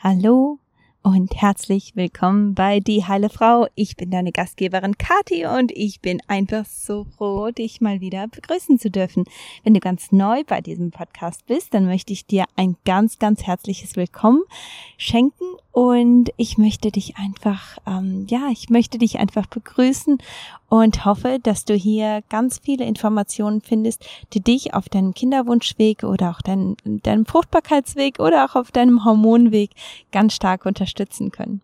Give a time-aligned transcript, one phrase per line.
[0.00, 0.60] Hallo
[1.02, 3.66] und herzlich willkommen bei Die Heile Frau.
[3.74, 8.78] Ich bin deine Gastgeberin Kati und ich bin einfach so froh, dich mal wieder begrüßen
[8.78, 9.24] zu dürfen.
[9.64, 13.42] Wenn du ganz neu bei diesem Podcast bist, dann möchte ich dir ein ganz, ganz
[13.42, 14.44] herzliches Willkommen
[14.98, 15.46] schenken
[15.78, 20.18] und ich möchte dich einfach, ähm, ja, ich möchte dich einfach begrüßen
[20.68, 26.30] und hoffe, dass du hier ganz viele Informationen findest, die dich auf deinem Kinderwunschweg oder
[26.30, 29.70] auch dein, deinem Fruchtbarkeitsweg oder auch auf deinem Hormonweg
[30.10, 31.60] ganz stark unterstützen können.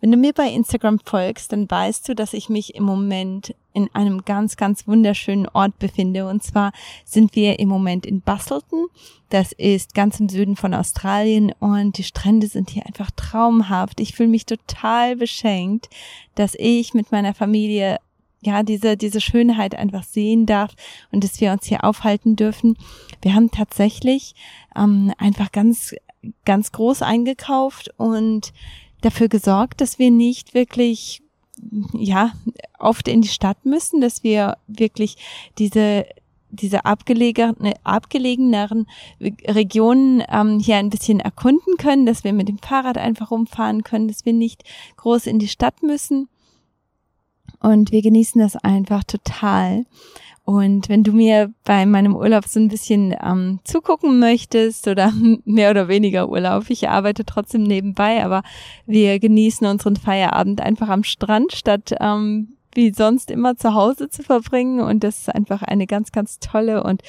[0.00, 3.88] Wenn du mir bei Instagram folgst, dann weißt du, dass ich mich im Moment in
[3.94, 6.26] einem ganz, ganz wunderschönen Ort befinde.
[6.28, 6.72] Und zwar
[7.04, 8.88] sind wir im Moment in Busselton.
[9.28, 14.00] Das ist ganz im Süden von Australien und die Strände sind hier einfach traumhaft.
[14.00, 15.88] Ich fühle mich total beschenkt,
[16.34, 17.98] dass ich mit meiner Familie
[18.42, 20.74] ja, diese, diese Schönheit einfach sehen darf
[21.12, 22.76] und dass wir uns hier aufhalten dürfen.
[23.22, 24.34] Wir haben tatsächlich
[24.74, 25.94] ähm, einfach ganz,
[26.44, 28.52] ganz groß eingekauft und
[29.00, 31.22] dafür gesorgt, dass wir nicht wirklich
[31.92, 32.32] ja
[32.78, 35.16] oft in die Stadt müssen, dass wir wirklich
[35.58, 36.06] diese
[36.52, 38.86] diese abgelegene, abgelegeneren
[39.20, 44.08] Regionen ähm, hier ein bisschen erkunden können, dass wir mit dem Fahrrad einfach rumfahren können,
[44.08, 44.64] dass wir nicht
[44.96, 46.28] groß in die Stadt müssen.
[47.60, 49.84] Und wir genießen das einfach total.
[50.44, 55.12] Und wenn du mir bei meinem Urlaub so ein bisschen ähm, zugucken möchtest oder
[55.44, 58.42] mehr oder weniger Urlaub, ich arbeite trotzdem nebenbei, aber
[58.86, 64.22] wir genießen unseren Feierabend einfach am Strand statt ähm, wie sonst immer zu Hause zu
[64.22, 64.80] verbringen.
[64.80, 67.02] Und das ist einfach eine ganz, ganz tolle und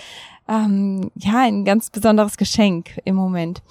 [0.48, 3.62] ähm, ja, ein ganz besonderes Geschenk im Moment.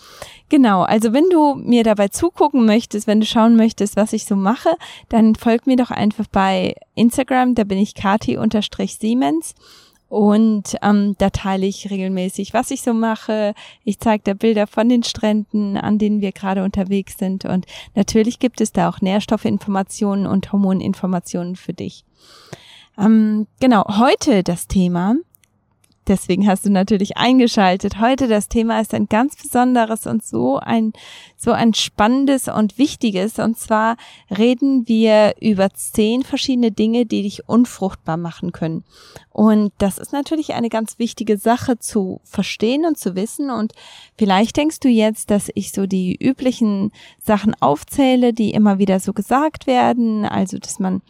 [0.48, 4.34] Genau, also wenn du mir dabei zugucken möchtest, wenn du schauen möchtest, was ich so
[4.34, 4.70] mache,
[5.08, 9.54] dann folg mir doch einfach bei Instagram, da bin ich kati-siemens.
[10.10, 13.54] Und ähm, da teile ich regelmäßig, was ich so mache.
[13.84, 17.44] Ich zeige da Bilder von den Stränden, an denen wir gerade unterwegs sind.
[17.44, 22.04] Und natürlich gibt es da auch Nährstoffinformationen und Hormoninformationen für dich.
[22.98, 25.14] Ähm, genau, heute das Thema
[26.08, 28.00] Deswegen hast du natürlich eingeschaltet.
[28.00, 30.92] Heute das Thema ist ein ganz besonderes und so ein,
[31.36, 33.38] so ein spannendes und wichtiges.
[33.38, 33.96] Und zwar
[34.30, 38.84] reden wir über zehn verschiedene Dinge, die dich unfruchtbar machen können.
[39.30, 43.50] Und das ist natürlich eine ganz wichtige Sache zu verstehen und zu wissen.
[43.50, 43.72] Und
[44.16, 49.12] vielleicht denkst du jetzt, dass ich so die üblichen Sachen aufzähle, die immer wieder so
[49.12, 50.24] gesagt werden.
[50.24, 51.02] Also, dass man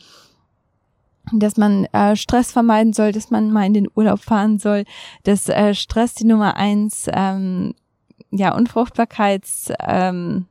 [1.33, 4.85] dass man äh, Stress vermeiden soll, dass man mal in den Urlaub fahren soll,
[5.25, 7.75] dass äh, Stress die Nummer eins ähm,
[8.31, 10.47] ja Unfruchtbarkeits ähm,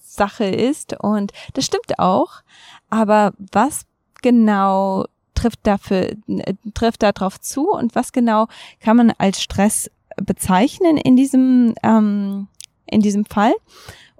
[0.00, 2.42] Sache ist und das stimmt auch.
[2.90, 3.86] Aber was
[4.22, 5.04] genau
[5.34, 8.48] trifft dafür äh, trifft darauf zu und was genau
[8.80, 12.48] kann man als Stress bezeichnen in diesem ähm,
[12.86, 13.54] in diesem Fall?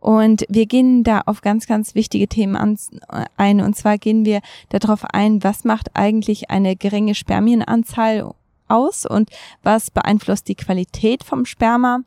[0.00, 2.56] Und wir gehen da auf ganz, ganz wichtige Themen
[3.36, 3.60] ein.
[3.60, 8.32] Und zwar gehen wir darauf ein, was macht eigentlich eine geringe Spermienanzahl
[8.68, 9.30] aus und
[9.62, 12.00] was beeinflusst die Qualität vom Sperma.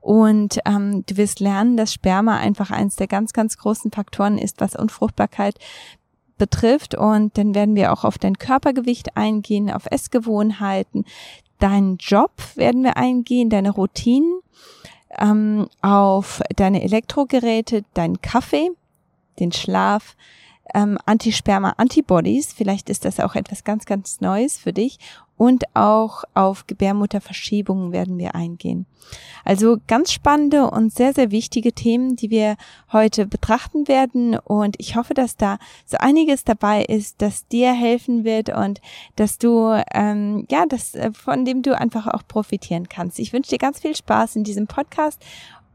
[0.00, 4.60] Und ähm, du wirst lernen, dass Sperma einfach eines der ganz, ganz großen Faktoren ist,
[4.60, 5.56] was Unfruchtbarkeit
[6.38, 6.94] betrifft.
[6.94, 11.04] Und dann werden wir auch auf dein Körpergewicht eingehen, auf Essgewohnheiten,
[11.58, 14.40] deinen Job werden wir eingehen, deine Routinen
[15.18, 18.70] ähm, auf deine Elektrogeräte, deinen Kaffee,
[19.38, 20.16] den Schlaf,
[20.72, 24.98] ähm, Antisperma-Antibodies, vielleicht ist das auch etwas ganz, ganz Neues für dich
[25.36, 28.86] und auch auf Gebärmutterverschiebungen werden wir eingehen.
[29.44, 32.56] Also ganz spannende und sehr, sehr wichtige Themen, die wir
[32.92, 38.24] heute betrachten werden und ich hoffe, dass da so einiges dabei ist, das dir helfen
[38.24, 38.80] wird und
[39.16, 43.18] dass du, ähm, ja, das, äh, von dem du einfach auch profitieren kannst.
[43.18, 45.20] Ich wünsche dir ganz viel Spaß in diesem Podcast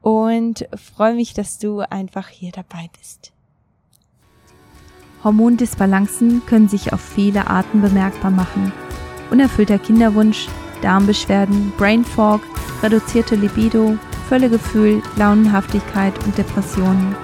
[0.02, 3.34] und freue mich, dass du einfach hier dabei bist.
[5.24, 8.72] Hormondisbalancen können sich auf viele Arten bemerkbar machen
[9.32, 10.48] unerfüllter Kinderwunsch,
[10.82, 12.42] Darmbeschwerden, Brain Fog,
[12.82, 13.98] reduzierte Libido,
[14.28, 17.16] Völlegefühl, Launenhaftigkeit und Depressionen.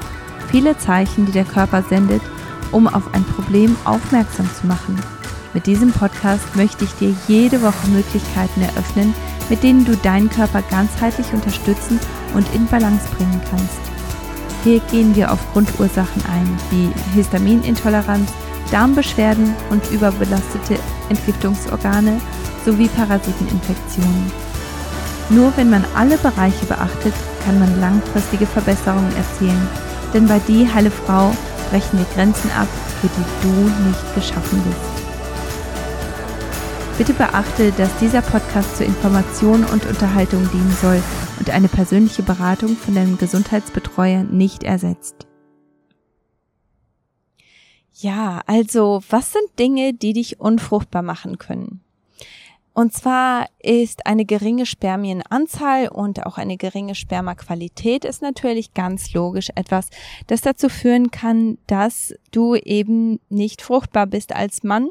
[0.49, 2.21] Viele Zeichen, die der Körper sendet,
[2.71, 4.99] um auf ein Problem aufmerksam zu machen.
[5.53, 9.13] Mit diesem Podcast möchte ich dir jede Woche Möglichkeiten eröffnen,
[9.49, 11.99] mit denen du deinen Körper ganzheitlich unterstützen
[12.33, 13.94] und in Balance bringen kannst.
[14.65, 18.31] Hier gehen wir auf Grundursachen ein, wie Histaminintoleranz,
[18.71, 20.79] Darmbeschwerden und überbelastete
[21.09, 22.19] Entgiftungsorgane
[22.65, 24.31] sowie Parasiteninfektionen.
[25.29, 27.13] Nur wenn man alle Bereiche beachtet,
[27.45, 29.67] kann man langfristige Verbesserungen erzielen,
[30.15, 31.31] denn bei Die Heile Frau
[31.69, 32.67] brechen wir Grenzen ab,
[33.01, 34.94] für die du nicht geschaffen bist.
[36.97, 41.03] Bitte beachte, dass dieser Podcast zur Information und Unterhaltung dienen soll
[41.39, 45.27] und eine persönliche Beratung von deinem Gesundheitsbetreuer nicht ersetzt.
[47.91, 51.81] Ja, also was sind Dinge, die dich unfruchtbar machen können?
[52.73, 59.49] Und zwar ist eine geringe Spermienanzahl und auch eine geringe Spermaqualität ist natürlich ganz logisch
[59.55, 59.89] etwas,
[60.27, 64.89] das dazu führen kann, dass du eben nicht fruchtbar bist als Mann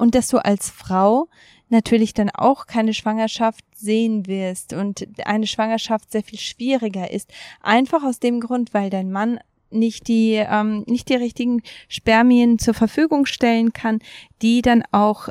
[0.00, 1.28] und dass du als Frau
[1.68, 7.30] natürlich dann auch keine Schwangerschaft sehen wirst und eine Schwangerschaft sehr viel schwieriger ist.
[7.62, 9.38] Einfach aus dem Grund, weil dein Mann
[9.70, 14.00] nicht die ähm, nicht die richtigen Spermien zur Verfügung stellen kann,
[14.42, 15.28] die dann auch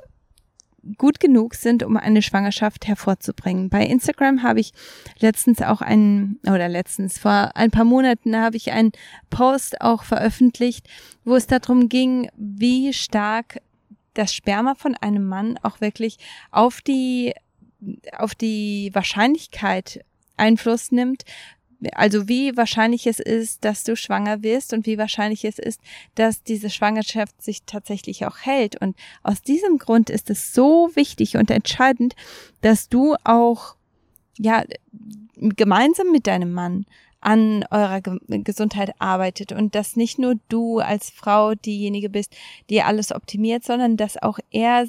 [0.97, 3.69] gut genug sind, um eine Schwangerschaft hervorzubringen.
[3.69, 4.71] Bei Instagram habe ich
[5.19, 8.93] letztens auch einen, oder letztens, vor ein paar Monaten habe ich einen
[9.29, 10.87] Post auch veröffentlicht,
[11.25, 13.59] wo es darum ging, wie stark
[14.13, 16.17] das Sperma von einem Mann auch wirklich
[16.51, 17.33] auf die,
[18.17, 20.03] auf die Wahrscheinlichkeit
[20.37, 21.23] Einfluss nimmt,
[21.93, 25.79] also wie wahrscheinlich es ist, dass du schwanger wirst und wie wahrscheinlich es ist,
[26.15, 28.81] dass diese Schwangerschaft sich tatsächlich auch hält.
[28.81, 32.15] Und aus diesem Grund ist es so wichtig und entscheidend,
[32.61, 33.75] dass du auch,
[34.37, 34.65] ja,
[35.35, 36.85] gemeinsam mit deinem Mann
[37.21, 42.35] an eurer Gesundheit arbeitet und dass nicht nur du als Frau diejenige bist,
[42.69, 44.85] die alles optimiert, sondern dass auch er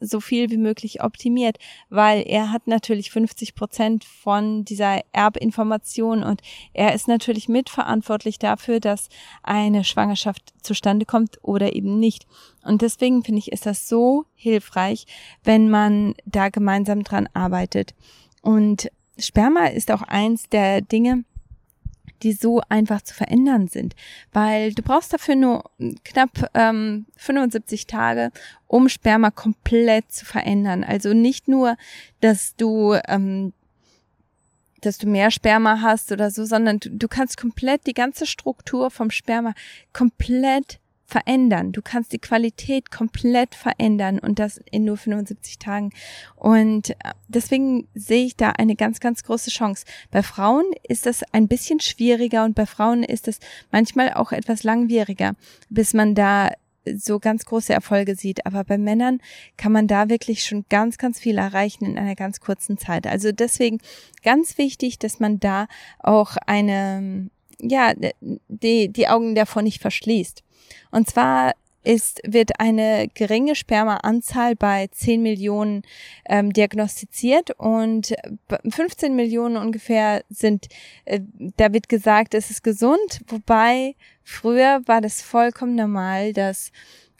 [0.00, 1.58] so viel wie möglich optimiert,
[1.88, 6.42] weil er hat natürlich 50 Prozent von dieser Erbinformation und
[6.72, 9.08] er ist natürlich mitverantwortlich dafür, dass
[9.42, 12.26] eine Schwangerschaft zustande kommt oder eben nicht.
[12.62, 15.06] Und deswegen finde ich, ist das so hilfreich,
[15.44, 17.94] wenn man da gemeinsam dran arbeitet.
[18.42, 21.24] Und Sperma ist auch eins der Dinge,
[22.22, 23.94] die so einfach zu verändern sind.
[24.32, 25.70] Weil du brauchst dafür nur
[26.04, 28.30] knapp ähm, 75 Tage,
[28.66, 30.84] um Sperma komplett zu verändern.
[30.84, 31.76] Also nicht nur,
[32.20, 33.52] dass du ähm,
[34.80, 38.90] dass du mehr Sperma hast oder so, sondern du, du kannst komplett die ganze Struktur
[38.90, 39.52] vom Sperma
[39.92, 41.72] komplett verändern.
[41.72, 45.90] Du kannst die Qualität komplett verändern und das in nur 75 Tagen.
[46.34, 46.94] Und äh,
[47.28, 49.84] deswegen sehe ich da eine ganz, ganz große Chance.
[50.10, 53.38] Bei Frauen ist das ein bisschen schwieriger und bei Frauen ist es
[53.70, 55.34] manchmal auch etwas langwieriger,
[55.70, 56.50] bis man da
[56.94, 58.46] so ganz große Erfolge sieht.
[58.46, 59.20] Aber bei Männern
[59.56, 63.06] kann man da wirklich schon ganz, ganz viel erreichen in einer ganz kurzen Zeit.
[63.06, 63.78] Also deswegen
[64.22, 65.68] ganz wichtig, dass man da
[65.98, 67.28] auch eine,
[67.60, 70.42] ja, die, die Augen davor nicht verschließt.
[70.90, 71.52] Und zwar
[71.86, 75.82] ist, wird eine geringe Spermaanzahl bei 10 Millionen
[76.28, 78.12] ähm, diagnostiziert und
[78.68, 80.66] 15 Millionen ungefähr sind,
[81.04, 81.20] äh,
[81.56, 86.72] da wird gesagt, es ist gesund, wobei früher war das vollkommen normal, dass,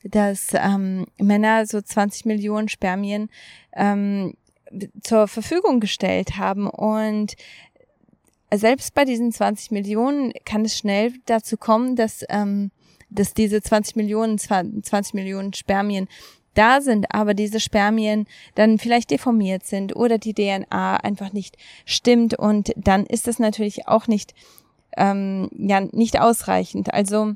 [0.02, 3.31] dass ähm, Männer so 20 Millionen Spermien
[3.72, 4.34] ähm,
[5.00, 6.69] zur Verfügung gestellt haben.
[6.69, 7.37] Und
[8.52, 12.72] selbst bei diesen 20 Millionen kann es schnell dazu kommen, dass ähm,
[13.19, 16.09] dass diese 20 Millionen, 20 Millionen Spermien
[16.55, 22.39] da sind, aber diese Spermien dann vielleicht deformiert sind oder die DNA einfach nicht stimmt
[22.39, 24.35] und dann ist das natürlich auch nicht
[24.97, 26.95] ähm, ja nicht ausreichend.
[26.95, 27.35] Also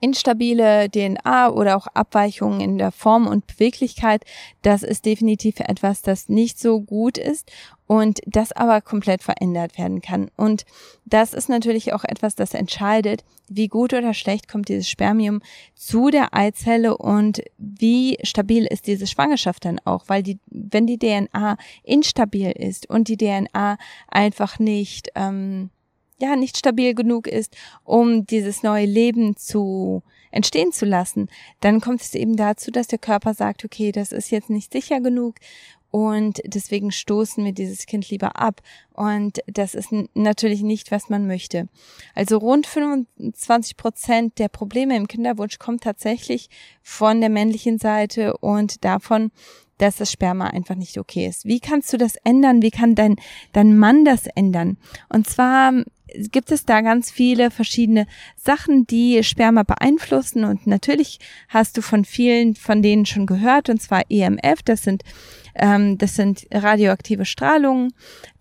[0.00, 4.24] instabile DNA oder auch Abweichungen in der Form und Beweglichkeit,
[4.62, 7.50] das ist definitiv etwas, das nicht so gut ist
[7.86, 10.30] und das aber komplett verändert werden kann.
[10.36, 10.64] Und
[11.06, 15.40] das ist natürlich auch etwas, das entscheidet, wie gut oder schlecht kommt dieses Spermium
[15.74, 20.98] zu der Eizelle und wie stabil ist diese Schwangerschaft dann auch, weil die, wenn die
[20.98, 25.70] DNA instabil ist und die DNA einfach nicht ähm,
[26.20, 31.28] ja nicht stabil genug ist, um dieses neue Leben zu entstehen zu lassen,
[31.60, 35.00] dann kommt es eben dazu, dass der Körper sagt, okay, das ist jetzt nicht sicher
[35.00, 35.36] genug
[35.90, 38.60] und deswegen stoßen wir dieses Kind lieber ab.
[38.92, 41.68] Und das ist natürlich nicht, was man möchte.
[42.14, 46.50] Also rund 25 Prozent der Probleme im Kinderwunsch kommt tatsächlich
[46.82, 49.30] von der männlichen Seite und davon,
[49.78, 51.44] dass das Sperma einfach nicht okay ist.
[51.44, 52.62] Wie kannst du das ändern?
[52.62, 53.16] Wie kann dein,
[53.52, 54.76] dein Mann das ändern?
[55.08, 55.72] Und zwar
[56.30, 60.44] gibt es da ganz viele verschiedene Sachen, die Sperma beeinflussen.
[60.44, 65.02] Und natürlich hast du von vielen von denen schon gehört, und zwar EMF, das sind,
[65.54, 67.92] ähm, das sind radioaktive Strahlungen,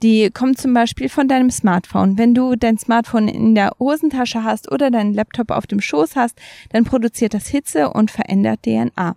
[0.03, 2.17] die kommen zum Beispiel von deinem Smartphone.
[2.17, 6.37] Wenn du dein Smartphone in der Hosentasche hast oder deinen Laptop auf dem Schoß hast,
[6.71, 9.15] dann produziert das Hitze und verändert DNA.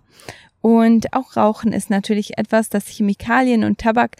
[0.61, 4.15] Und auch Rauchen ist natürlich etwas, das Chemikalien und Tabak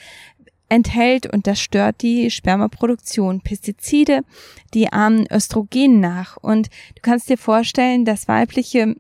[0.71, 3.41] enthält und das stört die Spermaproduktion.
[3.41, 4.21] Pestizide,
[4.73, 6.37] die ahmen Östrogen nach.
[6.37, 8.95] Und du kannst dir vorstellen, das weibliche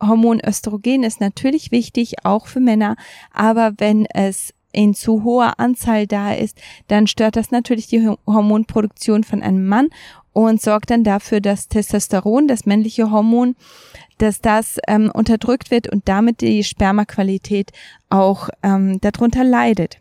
[0.00, 2.96] Hormon Östrogen ist natürlich wichtig, auch für Männer,
[3.34, 6.56] aber wenn es in zu hoher Anzahl da ist,
[6.88, 9.88] dann stört das natürlich die Hormonproduktion von einem Mann
[10.32, 13.56] und sorgt dann dafür, dass Testosteron, das männliche Hormon,
[14.18, 17.72] dass das ähm, unterdrückt wird und damit die Spermaqualität
[18.08, 19.98] auch ähm, darunter leidet.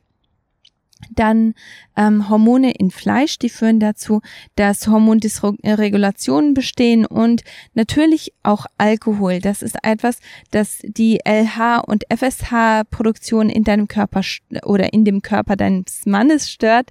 [1.12, 1.54] Dann
[1.96, 4.22] ähm, Hormone in Fleisch, die führen dazu,
[4.56, 9.40] dass Hormondysregulationen bestehen und natürlich auch Alkohol.
[9.40, 10.20] Das ist etwas,
[10.52, 14.22] das die LH- und FSH-Produktion in deinem Körper
[14.64, 16.90] oder in dem Körper deines Mannes stört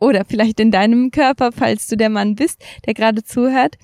[0.00, 3.76] oder vielleicht in deinem Körper, falls du der Mann bist, der gerade zuhört.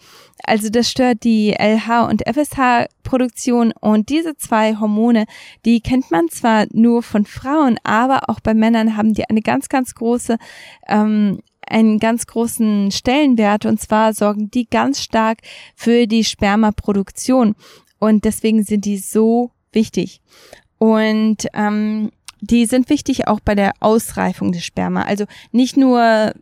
[0.42, 5.26] Also das stört die LH- und FSH-Produktion und diese zwei Hormone,
[5.64, 9.68] die kennt man zwar nur von Frauen, aber auch bei Männern haben die eine ganz,
[9.68, 10.36] ganz große
[10.88, 15.38] ähm, einen ganz großen Stellenwert und zwar sorgen die ganz stark
[15.74, 17.56] für die Spermaproduktion
[17.98, 20.20] und deswegen sind die so wichtig.
[20.78, 25.02] Und ähm, die sind wichtig auch bei der Ausreifung des Sperma.
[25.02, 26.32] Also nicht nur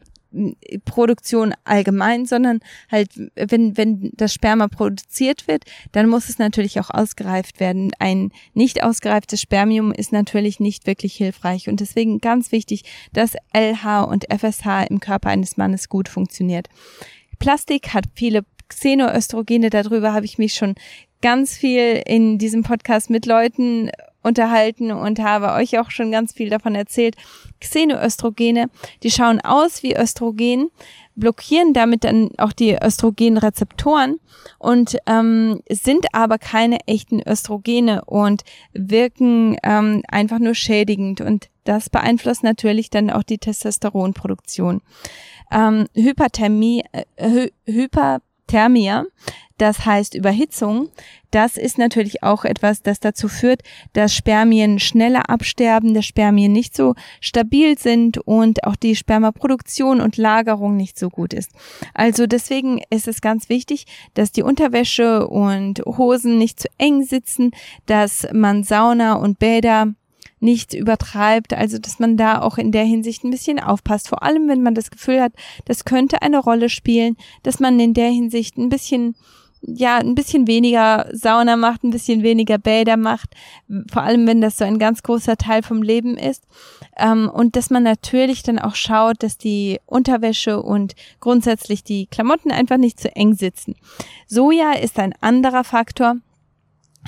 [0.84, 2.60] Produktion allgemein, sondern
[2.90, 7.92] halt, wenn, wenn das Sperma produziert wird, dann muss es natürlich auch ausgereift werden.
[7.98, 14.02] Ein nicht ausgereiftes Spermium ist natürlich nicht wirklich hilfreich und deswegen ganz wichtig, dass LH
[14.02, 16.68] und FSH im Körper eines Mannes gut funktioniert.
[17.38, 20.74] Plastik hat viele Xenoöstrogene, darüber habe ich mich schon
[21.20, 23.90] ganz viel in diesem Podcast mit Leuten
[24.24, 27.16] unterhalten und habe euch auch schon ganz viel davon erzählt.
[27.60, 28.68] Xenoöstrogene,
[29.02, 30.70] die schauen aus wie Östrogen,
[31.14, 34.18] blockieren damit dann auch die Östrogenrezeptoren
[34.58, 41.88] und ähm, sind aber keine echten Östrogene und wirken ähm, einfach nur schädigend und das
[41.88, 44.82] beeinflusst natürlich dann auch die Testosteronproduktion.
[45.50, 46.84] Ähm, Hyperthermie,
[47.16, 49.04] äh, Hyperthermia
[49.58, 50.88] das heißt Überhitzung,
[51.30, 56.76] das ist natürlich auch etwas, das dazu führt, dass Spermien schneller absterben, dass Spermien nicht
[56.76, 61.50] so stabil sind und auch die Spermaproduktion und Lagerung nicht so gut ist.
[61.92, 67.50] Also deswegen ist es ganz wichtig, dass die Unterwäsche und Hosen nicht zu eng sitzen,
[67.86, 69.94] dass man Sauna und Bäder
[70.40, 74.08] nicht übertreibt, also dass man da auch in der Hinsicht ein bisschen aufpasst.
[74.08, 75.32] Vor allem, wenn man das Gefühl hat,
[75.64, 79.16] das könnte eine Rolle spielen, dass man in der Hinsicht ein bisschen
[79.66, 83.34] ja ein bisschen weniger Sauna macht, ein bisschen weniger Bäder macht,
[83.90, 86.44] vor allem wenn das so ein ganz großer Teil vom Leben ist.
[86.96, 92.50] Ähm, und dass man natürlich dann auch schaut, dass die Unterwäsche und grundsätzlich die Klamotten
[92.50, 93.74] einfach nicht zu eng sitzen.
[94.26, 96.16] Soja ist ein anderer Faktor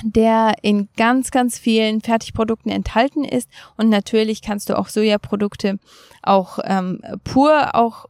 [0.03, 3.49] der in ganz, ganz vielen Fertigprodukten enthalten ist.
[3.77, 5.79] Und natürlich kannst du auch Sojaprodukte
[6.21, 8.05] auch ähm, pur auch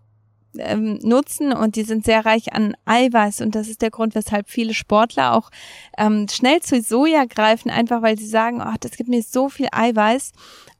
[0.59, 4.49] ähm, nutzen und die sind sehr reich an Eiweiß und das ist der Grund, weshalb
[4.49, 5.49] viele Sportler auch
[5.97, 9.67] ähm, schnell zu Soja greifen, einfach weil sie sagen, ach, das gibt mir so viel
[9.71, 10.31] Eiweiß.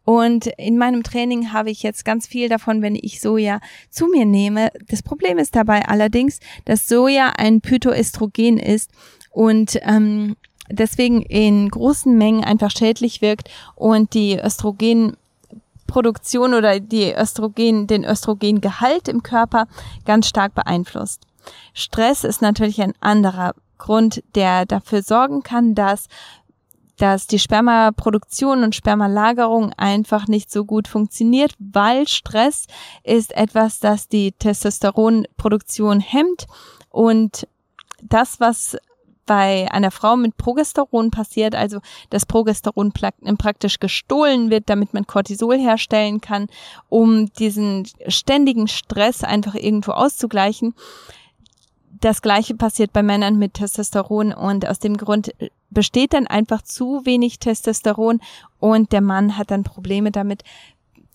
[0.03, 4.23] Und in meinem Training habe ich jetzt ganz viel davon, wenn ich Soja zu mir
[4.23, 4.71] nehme.
[4.87, 8.89] Das Problem ist dabei allerdings, dass Soja ein Phytoestrogen ist
[9.31, 10.37] und ähm,
[10.69, 15.17] deswegen in großen Mengen einfach schädlich wirkt und die Östrogen
[15.87, 19.67] Produktion oder die Östrogen, den Östrogengehalt im Körper
[20.05, 21.23] ganz stark beeinflusst.
[21.73, 26.07] Stress ist natürlich ein anderer Grund, der dafür sorgen kann, dass
[26.97, 32.65] dass die Spermaproduktion und Spermalagerung einfach nicht so gut funktioniert, weil Stress
[33.03, 36.47] ist etwas, das die Testosteronproduktion hemmt
[36.89, 37.47] und
[38.01, 38.77] das, was
[39.27, 41.79] bei einer Frau mit Progesteron passiert, also
[42.09, 46.47] dass Progesteron praktisch gestohlen wird, damit man Cortisol herstellen kann,
[46.89, 50.73] um diesen ständigen Stress einfach irgendwo auszugleichen.
[51.99, 55.31] Das gleiche passiert bei Männern mit Testosteron und aus dem Grund
[55.69, 58.21] besteht dann einfach zu wenig Testosteron
[58.59, 60.43] und der Mann hat dann Probleme damit,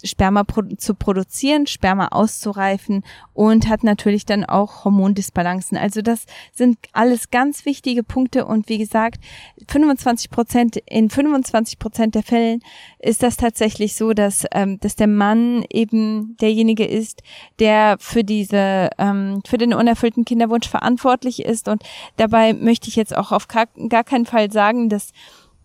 [0.04, 5.76] Sperma produ zu produzieren, Sperma auszureifen und hat natürlich dann auch Hormondisbalancen.
[5.76, 9.23] Also das sind alles ganz wichtige Punkte und wie gesagt,
[9.68, 12.61] 25 Prozent, in 25 Prozent der Fällen
[12.99, 17.23] ist das tatsächlich so, dass, ähm, dass der Mann eben derjenige ist,
[17.59, 21.82] der für diese, ähm, für den unerfüllten Kinderwunsch verantwortlich ist und
[22.16, 23.66] dabei möchte ich jetzt auch auf gar,
[24.04, 25.12] keinen Fall sagen, dass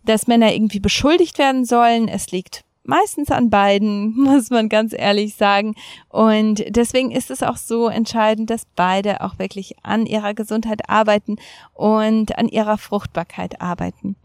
[0.08, 2.08] dass Männer irgendwie beschuldigt werden sollen.
[2.08, 5.76] Es liegt meistens an beiden, muss man ganz ehrlich sagen.
[6.10, 11.38] Und deswegen ist es auch so entscheidend, dass beide auch wirklich an ihrer Gesundheit arbeiten
[11.74, 14.16] und an ihrer Fruchtbarkeit arbeiten.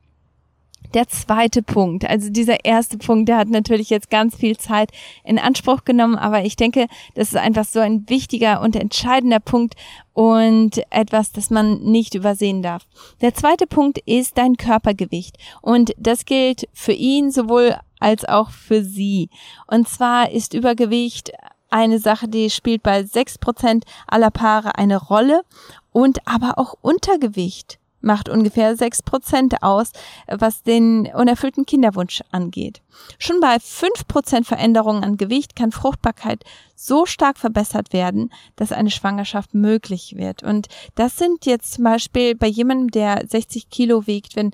[0.94, 4.90] Der zweite Punkt, also dieser erste Punkt, der hat natürlich jetzt ganz viel Zeit
[5.24, 9.74] in Anspruch genommen, aber ich denke, das ist einfach so ein wichtiger und entscheidender Punkt
[10.12, 12.86] und etwas, das man nicht übersehen darf.
[13.22, 18.84] Der zweite Punkt ist dein Körpergewicht und das gilt für ihn sowohl als auch für
[18.84, 19.30] sie.
[19.66, 21.32] Und zwar ist Übergewicht
[21.70, 25.42] eine Sache, die spielt bei sechs Prozent aller Paare eine Rolle
[25.90, 29.92] und aber auch Untergewicht macht ungefähr sechs Prozent aus,
[30.26, 32.82] was den unerfüllten Kinderwunsch angeht.
[33.18, 36.44] Schon bei fünf Prozent Veränderungen an Gewicht kann Fruchtbarkeit
[36.74, 40.42] so stark verbessert werden, dass eine Schwangerschaft möglich wird.
[40.42, 44.50] Und das sind jetzt zum Beispiel bei jemandem, der 60 Kilo wiegt, wenn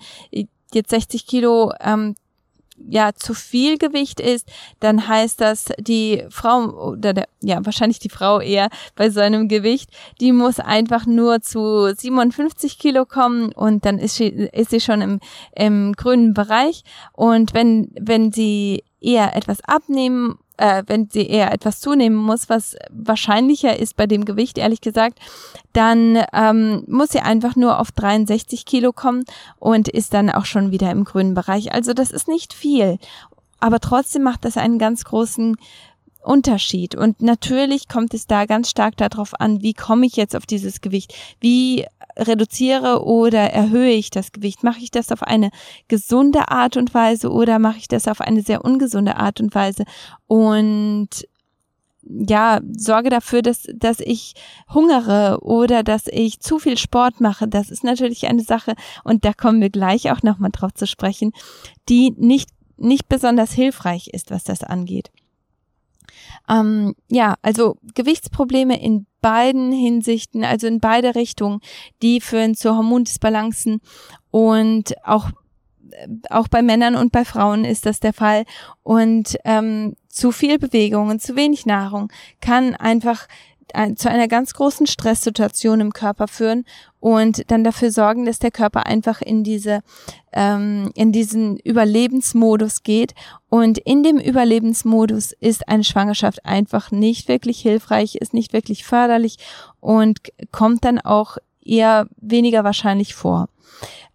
[0.73, 2.15] jetzt 60 Kilo ähm,
[2.89, 4.49] ja zu viel Gewicht ist,
[4.81, 9.49] dann heißt das, die Frau oder der, ja wahrscheinlich die Frau eher bei so einem
[9.49, 14.81] Gewicht, die muss einfach nur zu 57 Kilo kommen und dann ist sie, ist sie
[14.81, 15.21] schon im,
[15.55, 16.83] im grünen Bereich.
[17.13, 22.77] Und wenn wenn sie eher etwas abnehmen äh, wenn sie eher etwas zunehmen muss, was
[22.91, 25.19] wahrscheinlicher ist bei dem Gewicht, ehrlich gesagt,
[25.73, 29.25] dann ähm, muss sie einfach nur auf 63 Kilo kommen
[29.59, 31.73] und ist dann auch schon wieder im grünen Bereich.
[31.73, 32.99] Also das ist nicht viel,
[33.61, 35.57] aber trotzdem macht das einen ganz großen
[36.23, 36.95] Unterschied.
[36.95, 40.81] Und natürlich kommt es da ganz stark darauf an, wie komme ich jetzt auf dieses
[40.81, 41.15] Gewicht?
[41.41, 41.87] Wie
[42.19, 44.65] reduziere oder erhöhe ich das Gewicht?
[44.65, 45.51] Mache ich das auf eine
[45.89, 49.85] gesunde Art und Weise oder mache ich das auf eine sehr ungesunde Art und Weise?
[50.27, 51.27] Und
[52.09, 54.35] ja, sorge dafür, dass, dass ich
[54.73, 57.47] hungere oder dass ich zu viel Sport mache.
[57.49, 61.33] Das ist natürlich eine Sache, und da kommen wir gleich auch nochmal drauf zu sprechen,
[61.89, 65.11] die nicht, nicht besonders hilfreich ist, was das angeht.
[66.49, 71.61] Ähm, ja, also Gewichtsprobleme in beiden Hinsichten, also in beide Richtungen,
[72.03, 73.81] die führen zu Hormondisbalancen
[74.31, 75.31] und auch
[76.29, 78.45] auch bei Männern und bei Frauen ist das der Fall.
[78.83, 83.27] Und ähm, zu viel Bewegung und zu wenig Nahrung kann einfach
[83.97, 86.65] zu einer ganz großen Stresssituation im Körper führen
[87.01, 89.81] und dann dafür sorgen, dass der Körper einfach in diese
[90.33, 93.15] ähm, in diesen Überlebensmodus geht
[93.49, 99.39] und in dem Überlebensmodus ist eine Schwangerschaft einfach nicht wirklich hilfreich, ist nicht wirklich förderlich
[99.81, 100.19] und
[100.51, 103.49] kommt dann auch eher weniger wahrscheinlich vor.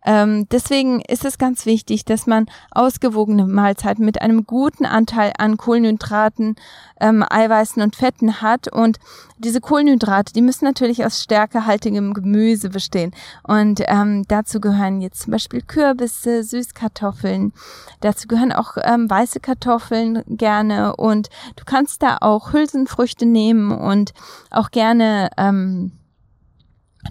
[0.06, 5.58] Ähm, deswegen ist es ganz wichtig, dass man ausgewogene Mahlzeiten mit einem guten Anteil an
[5.58, 6.56] Kohlenhydraten,
[7.00, 8.68] ähm, Eiweißen und Fetten hat.
[8.68, 9.00] Und
[9.38, 13.12] diese Kohlenhydrate, die müssen natürlich aus stärkehaltigem Gemüse bestehen.
[13.44, 17.54] Und ähm, dazu gehören jetzt zum Beispiel Kürbisse, Süßkartoffeln.
[18.02, 20.96] Dazu gehören auch ähm, weiße Kartoffeln gerne.
[20.96, 24.14] Und du kannst da auch Hülsenfrüchte nehmen und
[24.52, 25.92] auch gerne ähm,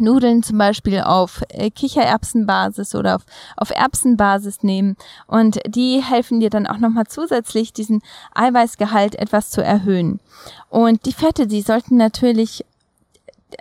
[0.00, 3.22] Nudeln zum Beispiel auf äh, Kichererbsenbasis oder auf,
[3.56, 8.02] auf Erbsenbasis nehmen und die helfen dir dann auch nochmal zusätzlich diesen
[8.34, 10.20] Eiweißgehalt etwas zu erhöhen.
[10.68, 12.64] Und die Fette, die sollten natürlich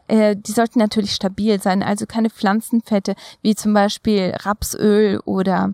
[0.08, 5.74] äh, die sollten natürlich stabil sein, also keine Pflanzenfette wie zum Beispiel Rapsöl oder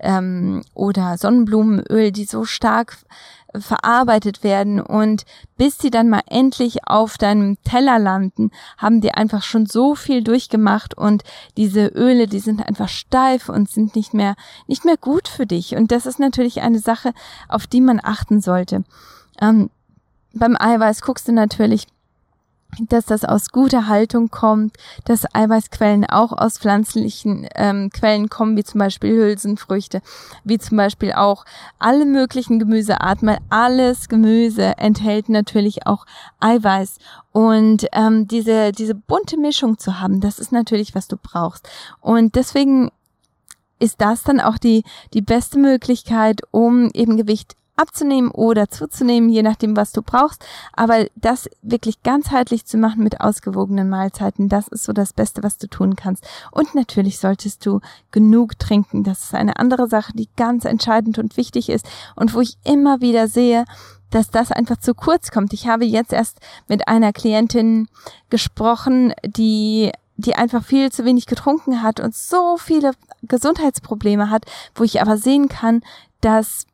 [0.00, 2.98] ähm, oder Sonnenblumenöl, die so stark
[3.56, 5.24] verarbeitet werden und
[5.56, 10.22] bis sie dann mal endlich auf deinem Teller landen, haben die einfach schon so viel
[10.22, 11.24] durchgemacht und
[11.56, 15.76] diese Öle, die sind einfach steif und sind nicht mehr, nicht mehr gut für dich.
[15.76, 17.12] Und das ist natürlich eine Sache,
[17.48, 18.84] auf die man achten sollte.
[19.40, 19.70] Ähm,
[20.34, 21.86] beim Eiweiß guckst du natürlich,
[22.80, 28.64] dass das aus guter Haltung kommt, dass Eiweißquellen auch aus pflanzlichen ähm, Quellen kommen, wie
[28.64, 30.02] zum Beispiel Hülsenfrüchte,
[30.44, 31.44] wie zum Beispiel auch
[31.78, 36.06] alle möglichen Gemüsearten, weil alles Gemüse enthält natürlich auch
[36.40, 36.98] Eiweiß.
[37.32, 41.68] Und ähm, diese, diese bunte Mischung zu haben, das ist natürlich, was du brauchst.
[42.00, 42.90] Und deswegen
[43.78, 49.42] ist das dann auch die, die beste Möglichkeit, um eben Gewicht abzunehmen oder zuzunehmen, je
[49.42, 50.44] nachdem, was du brauchst.
[50.72, 55.58] Aber das wirklich ganzheitlich zu machen mit ausgewogenen Mahlzeiten, das ist so das Beste, was
[55.58, 56.26] du tun kannst.
[56.50, 59.04] Und natürlich solltest du genug trinken.
[59.04, 63.00] Das ist eine andere Sache, die ganz entscheidend und wichtig ist und wo ich immer
[63.00, 63.64] wieder sehe,
[64.10, 65.52] dass das einfach zu kurz kommt.
[65.52, 67.88] Ich habe jetzt erst mit einer Klientin
[68.30, 72.90] gesprochen, die die einfach viel zu wenig getrunken hat und so viele
[73.22, 75.80] Gesundheitsprobleme hat, wo ich aber sehen kann,
[76.20, 76.66] dass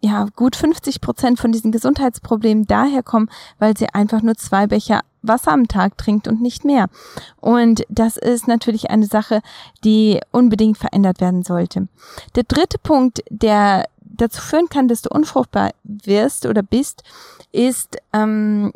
[0.00, 5.02] ja, gut 50 Prozent von diesen Gesundheitsproblemen daher kommen, weil sie einfach nur zwei Becher
[5.22, 6.88] Wasser am Tag trinkt und nicht mehr.
[7.40, 9.42] Und das ist natürlich eine Sache,
[9.84, 11.88] die unbedingt verändert werden sollte.
[12.34, 17.02] Der dritte Punkt, der dazu führen kann, dass du unfruchtbar wirst oder bist,
[17.52, 18.72] ist ähm,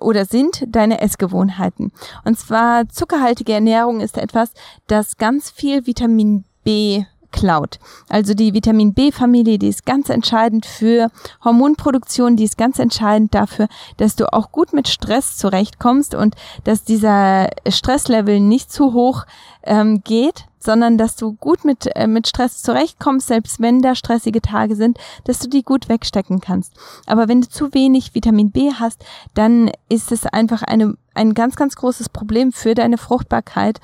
[0.00, 1.92] oder sind deine Essgewohnheiten.
[2.24, 4.52] Und zwar zuckerhaltige Ernährung ist etwas,
[4.86, 7.78] das ganz viel Vitamin B klaut.
[8.08, 11.10] Also die Vitamin B-Familie, die ist ganz entscheidend für
[11.44, 16.34] Hormonproduktion, die ist ganz entscheidend dafür, dass du auch gut mit Stress zurechtkommst und
[16.64, 19.24] dass dieser Stresslevel nicht zu hoch
[19.62, 24.42] ähm, geht, sondern dass du gut mit, äh, mit Stress zurechtkommst, selbst wenn da stressige
[24.42, 26.74] Tage sind, dass du die gut wegstecken kannst.
[27.06, 31.56] Aber wenn du zu wenig Vitamin B hast, dann ist es einfach eine, ein ganz,
[31.56, 33.80] ganz großes Problem für deine Fruchtbarkeit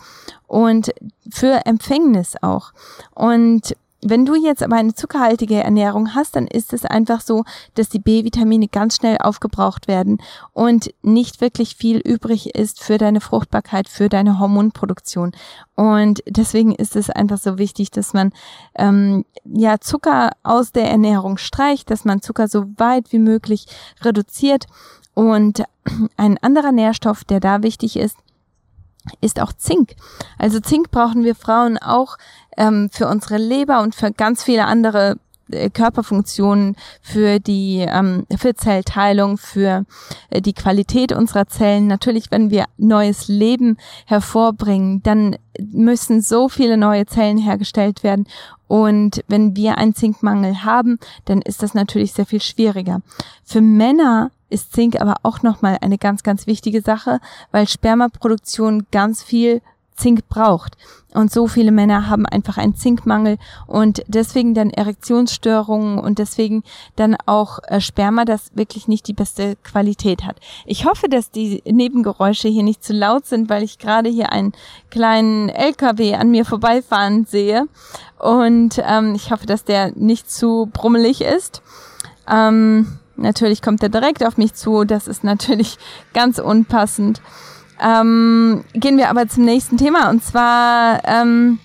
[0.46, 0.92] und
[1.30, 2.72] für Empfängnis auch.
[3.14, 7.88] Und wenn du jetzt aber eine zuckerhaltige Ernährung hast, dann ist es einfach so, dass
[7.88, 10.18] die B-Vitamine ganz schnell aufgebraucht werden
[10.52, 15.30] und nicht wirklich viel übrig ist für deine Fruchtbarkeit, für deine Hormonproduktion.
[15.76, 18.32] Und deswegen ist es einfach so wichtig, dass man
[18.74, 23.66] ähm, ja Zucker aus der Ernährung streicht, dass man Zucker so weit wie möglich
[24.00, 24.66] reduziert.
[25.14, 25.62] Und
[26.16, 28.16] ein anderer Nährstoff, der da wichtig ist,
[29.20, 29.94] ist auch Zink.
[30.38, 32.16] Also Zink brauchen wir Frauen auch
[32.56, 35.16] ähm, für unsere Leber und für ganz viele andere
[35.50, 39.84] äh, Körperfunktionen, für die ähm, für Zellteilung, für
[40.30, 41.86] äh, die Qualität unserer Zellen.
[41.86, 48.26] Natürlich, wenn wir neues Leben hervorbringen, dann müssen so viele neue Zellen hergestellt werden.
[48.68, 53.02] Und wenn wir einen Zinkmangel haben, dann ist das natürlich sehr viel schwieriger.
[53.44, 59.22] Für Männer ist Zink aber auch nochmal eine ganz, ganz wichtige Sache, weil Spermaproduktion ganz
[59.22, 59.62] viel
[59.96, 60.76] Zink braucht.
[61.14, 63.36] Und so viele Männer haben einfach einen Zinkmangel
[63.66, 66.62] und deswegen dann Erektionsstörungen und deswegen
[66.96, 70.36] dann auch äh, Sperma, das wirklich nicht die beste Qualität hat.
[70.64, 74.52] Ich hoffe, dass die Nebengeräusche hier nicht zu laut sind, weil ich gerade hier einen
[74.90, 77.66] kleinen LKW an mir vorbeifahren sehe.
[78.18, 81.60] Und ähm, ich hoffe, dass der nicht zu brummelig ist.
[82.26, 84.84] Ähm, natürlich kommt er direkt auf mich zu.
[84.84, 85.78] Das ist natürlich
[86.14, 87.20] ganz unpassend.
[87.80, 91.58] Ähm, gehen wir aber zum nächsten Thema und zwar ähm,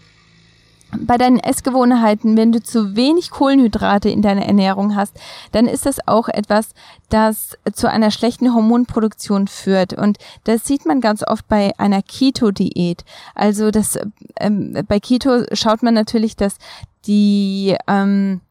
[0.96, 5.20] bei deinen Essgewohnheiten, wenn du zu wenig Kohlenhydrate in deiner Ernährung hast,
[5.52, 6.70] dann ist das auch etwas,
[7.10, 9.94] das zu einer schlechten Hormonproduktion führt.
[9.94, 13.04] Und das sieht man ganz oft bei einer Keto-Diät.
[13.36, 14.00] Also das
[14.40, 16.58] ähm, bei Keto schaut man natürlich, dass
[17.06, 18.42] die ähm,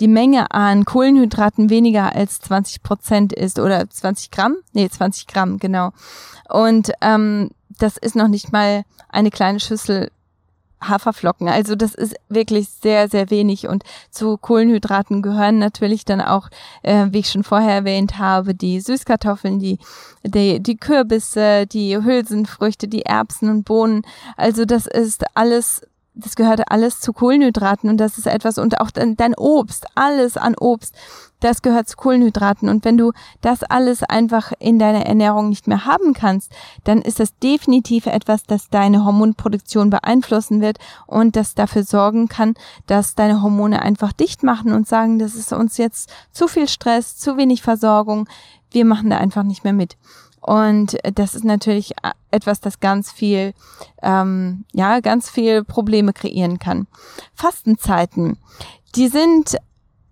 [0.00, 4.56] die Menge an Kohlenhydraten weniger als 20 Prozent ist oder 20 Gramm?
[4.72, 5.92] Nee, 20 Gramm, genau.
[6.48, 10.10] Und ähm, das ist noch nicht mal eine kleine Schüssel
[10.82, 11.48] Haferflocken.
[11.48, 13.68] Also das ist wirklich sehr, sehr wenig.
[13.68, 16.48] Und zu Kohlenhydraten gehören natürlich dann auch,
[16.82, 19.78] äh, wie ich schon vorher erwähnt habe, die Süßkartoffeln, die,
[20.24, 24.02] die, die Kürbisse, die Hülsenfrüchte, die Erbsen und Bohnen.
[24.36, 25.82] Also das ist alles
[26.14, 30.36] das gehört alles zu Kohlenhydraten und das ist etwas und auch dein, dein Obst, alles
[30.36, 30.94] an Obst,
[31.38, 35.86] das gehört zu Kohlenhydraten und wenn du das alles einfach in deiner Ernährung nicht mehr
[35.86, 36.52] haben kannst,
[36.84, 42.54] dann ist das definitiv etwas, das deine Hormonproduktion beeinflussen wird und das dafür sorgen kann,
[42.86, 47.16] dass deine Hormone einfach dicht machen und sagen, das ist uns jetzt zu viel Stress,
[47.16, 48.28] zu wenig Versorgung,
[48.72, 49.96] wir machen da einfach nicht mehr mit.
[50.40, 53.52] Und das ist natürlich äh, etwas, das ganz viel,
[54.02, 56.86] ähm, ja, ganz viel Probleme kreieren kann.
[57.34, 58.38] Fastenzeiten,
[58.94, 59.56] die sind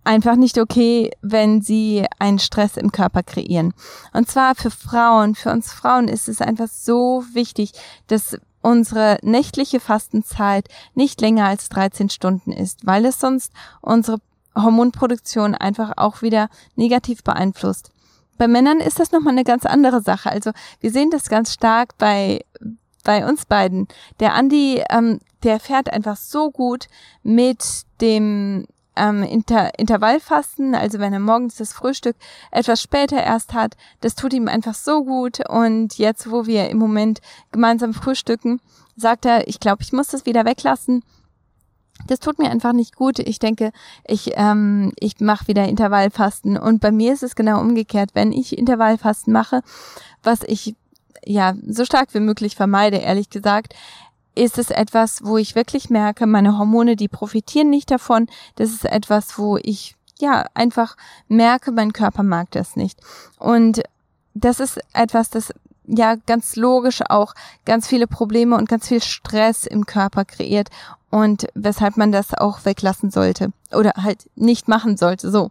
[0.04, 3.74] einfach nicht okay, wenn sie einen Stress im Körper kreieren.
[4.12, 7.72] Und zwar für Frauen, für uns Frauen ist es einfach so wichtig,
[8.06, 14.18] dass unsere nächtliche Fastenzeit nicht länger als 13 Stunden ist, weil es sonst unsere
[14.54, 17.90] Hormonproduktion einfach auch wieder negativ beeinflusst.
[18.38, 20.30] Bei Männern ist das nochmal eine ganz andere Sache.
[20.30, 22.44] Also wir sehen das ganz stark bei,
[23.04, 23.88] bei uns beiden.
[24.20, 26.86] Der Andi, ähm, der fährt einfach so gut
[27.22, 27.64] mit
[28.00, 32.16] dem ähm, Inter Intervallfasten, also wenn er morgens das Frühstück
[32.50, 35.48] etwas später erst hat, das tut ihm einfach so gut.
[35.48, 37.20] Und jetzt, wo wir im Moment
[37.52, 38.60] gemeinsam frühstücken,
[38.96, 41.02] sagt er, ich glaube, ich muss das wieder weglassen
[42.06, 43.18] das tut mir einfach nicht gut.
[43.18, 43.72] Ich denke,
[44.06, 46.56] ich, ähm, ich mache wieder Intervallfasten.
[46.56, 48.10] Und bei mir ist es genau umgekehrt.
[48.14, 49.62] Wenn ich Intervallfasten mache,
[50.22, 50.74] was ich
[51.24, 53.74] ja so stark wie möglich vermeide, ehrlich gesagt,
[54.34, 58.28] ist es etwas, wo ich wirklich merke, meine Hormone, die profitieren nicht davon.
[58.54, 63.00] Das ist etwas, wo ich ja einfach merke, mein Körper mag das nicht.
[63.38, 63.82] Und
[64.34, 65.52] das ist etwas, das
[65.88, 67.34] ja ganz logisch auch
[67.64, 70.68] ganz viele Probleme und ganz viel Stress im Körper kreiert
[71.10, 75.30] und weshalb man das auch weglassen sollte oder halt nicht machen sollte.
[75.30, 75.50] So.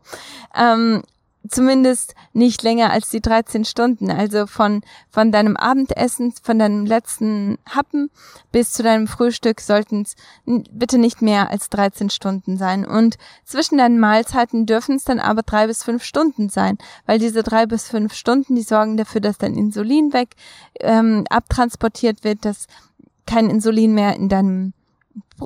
[0.56, 1.04] Ähm,
[1.50, 4.12] zumindest nicht länger als die 13 Stunden.
[4.12, 8.10] Also von, von deinem Abendessen, von deinem letzten Happen
[8.52, 10.15] bis zu deinem Frühstück sollten es
[10.46, 12.86] bitte nicht mehr als 13 Stunden sein.
[12.86, 17.43] Und zwischen deinen Mahlzeiten dürfen es dann aber drei bis fünf Stunden sein, weil diese
[17.43, 20.36] drei bis fünf Stunden, die sorgen dafür, dass dein Insulin weg
[20.80, 22.67] ähm, abtransportiert wird, dass
[23.26, 24.74] kein Insulin mehr in deinem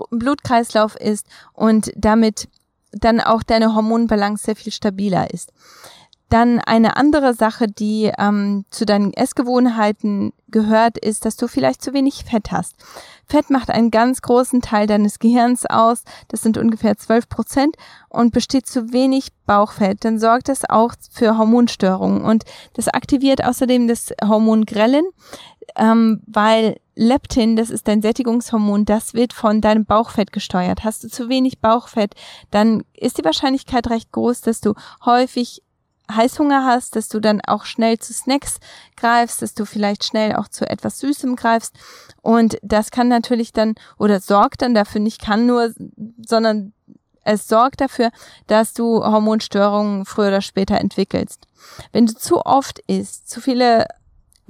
[0.09, 2.49] Blutkreislauf ist und damit
[2.91, 5.51] dann auch deine Hormonbalance sehr viel stabiler ist.
[6.31, 11.93] Dann eine andere Sache, die ähm, zu deinen Essgewohnheiten gehört, ist, dass du vielleicht zu
[11.93, 12.75] wenig Fett hast.
[13.25, 16.03] Fett macht einen ganz großen Teil deines Gehirns aus.
[16.29, 17.75] Das sind ungefähr 12 Prozent
[18.07, 20.05] und besteht zu wenig Bauchfett.
[20.05, 25.05] Dann sorgt das auch für Hormonstörungen und das aktiviert außerdem das Hormon Grelin,
[25.75, 30.83] ähm, weil Leptin, das ist dein Sättigungshormon, das wird von deinem Bauchfett gesteuert.
[30.83, 32.15] Hast du zu wenig Bauchfett,
[32.51, 34.73] dann ist die Wahrscheinlichkeit recht groß, dass du
[35.05, 35.63] häufig
[36.15, 38.59] Heißhunger hast, dass du dann auch schnell zu Snacks
[38.97, 41.75] greifst, dass du vielleicht schnell auch zu etwas Süßem greifst.
[42.21, 45.73] Und das kann natürlich dann oder sorgt dann dafür, nicht kann nur,
[46.25, 46.73] sondern
[47.23, 48.09] es sorgt dafür,
[48.47, 51.47] dass du Hormonstörungen früher oder später entwickelst.
[51.91, 53.85] Wenn du zu oft isst, zu viele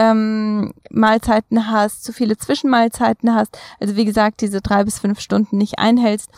[0.02, 5.58] ähm, Mahlzeiten hast, zu viele Zwischenmahlzeiten hast, also wie gesagt, diese drei bis fünf Stunden
[5.58, 6.30] nicht einhältst,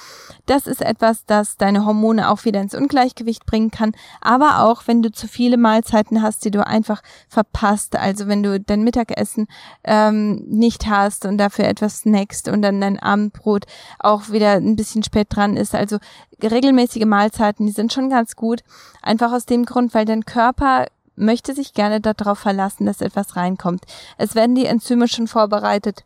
[0.45, 3.93] das ist etwas, das deine Hormone auch wieder ins Ungleichgewicht bringen kann.
[4.21, 8.59] Aber auch wenn du zu viele Mahlzeiten hast, die du einfach verpasst, also wenn du
[8.59, 9.47] dein Mittagessen
[9.83, 13.65] ähm, nicht hast und dafür etwas snackst und dann dein Abendbrot
[13.99, 15.99] auch wieder ein bisschen spät dran ist, also
[16.41, 18.61] regelmäßige Mahlzeiten, die sind schon ganz gut.
[19.01, 23.85] Einfach aus dem Grund, weil dein Körper möchte sich gerne darauf verlassen, dass etwas reinkommt.
[24.17, 26.03] Es werden die Enzyme schon vorbereitet.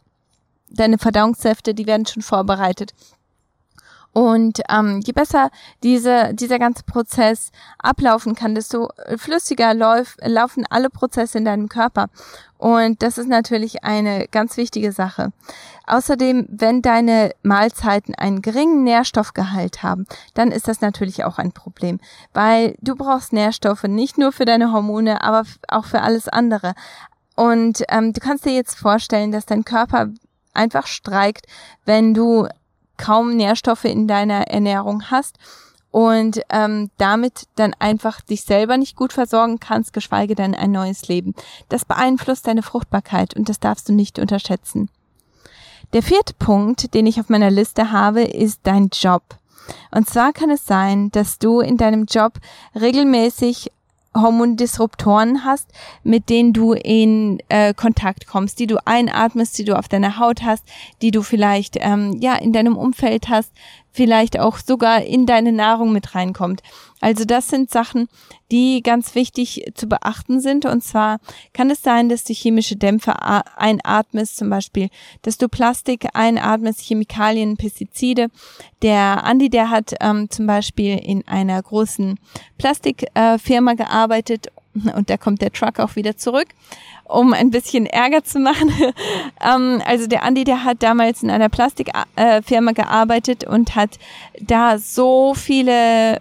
[0.70, 2.94] Deine Verdauungssäfte, die werden schon vorbereitet.
[4.14, 5.52] Und ähm, je besser
[5.84, 12.08] diese, dieser ganze Prozess ablaufen kann, desto flüssiger lauf, laufen alle Prozesse in deinem Körper.
[12.58, 15.32] Und das ist natürlich eine ganz wichtige Sache.
[15.86, 22.00] Außerdem, wenn deine Mahlzeiten einen geringen Nährstoffgehalt haben, dann ist das natürlich auch ein Problem,
[22.34, 26.74] weil du brauchst Nährstoffe nicht nur für deine Hormone, aber auch für alles andere.
[27.36, 30.10] Und ähm, du kannst dir jetzt vorstellen, dass dein Körper
[30.54, 31.46] einfach streikt,
[31.86, 32.48] wenn du
[32.98, 35.38] kaum Nährstoffe in deiner Ernährung hast
[35.92, 41.08] und ähm, damit dann einfach dich selber nicht gut versorgen kannst, geschweige denn ein neues
[41.08, 41.34] Leben.
[41.70, 44.90] Das beeinflusst deine Fruchtbarkeit und das darfst du nicht unterschätzen.
[45.94, 49.24] Der vierte Punkt, den ich auf meiner Liste habe, ist dein Job.
[49.92, 52.34] Und zwar kann es sein, dass du in deinem Job
[52.76, 53.72] regelmäßig
[54.16, 55.70] Hormondisruptoren hast,
[56.04, 60.44] mit denen du in äh, Kontakt kommst, die du einatmest, die du auf deiner Haut
[60.44, 60.64] hast,
[61.02, 63.52] die du vielleicht ähm, ja in deinem Umfeld hast,
[63.98, 66.62] vielleicht auch sogar in deine Nahrung mit reinkommt.
[67.02, 68.10] Also das sind Sachen,
[68.52, 70.66] die ganz wichtig zu beachten sind.
[70.66, 71.18] Und zwar
[71.52, 73.16] kann es sein, dass du chemische Dämpfe
[73.58, 74.90] einatmest, zum Beispiel,
[75.24, 78.28] dass du Plastik einatmest, Chemikalien, Pestizide.
[78.84, 82.20] Der Andi, der hat ähm, zum Beispiel in einer großen
[82.60, 84.52] Plastikfirma äh, gearbeitet
[84.96, 86.48] und da kommt der Truck auch wieder zurück,
[87.06, 88.72] um ein bisschen Ärger zu machen.
[89.44, 93.98] ähm, also der Andi, der hat damals in einer Plastikfirma äh, gearbeitet und hat
[94.40, 96.20] da so viele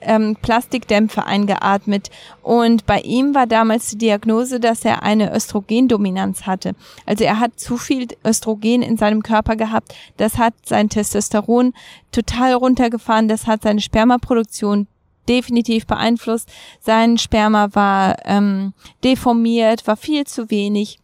[0.00, 2.10] ähm, Plastikdämpfe eingeatmet.
[2.42, 6.74] Und bei ihm war damals die Diagnose, dass er eine Östrogendominanz hatte.
[7.04, 9.94] Also er hat zu viel Östrogen in seinem Körper gehabt.
[10.16, 11.72] Das hat sein Testosteron
[12.12, 13.28] total runtergefahren.
[13.28, 14.86] Das hat seine Spermaproduktion
[15.28, 16.48] definitiv beeinflusst.
[16.80, 18.72] Sein Sperma war ähm,
[19.04, 20.98] deformiert, war viel zu wenig.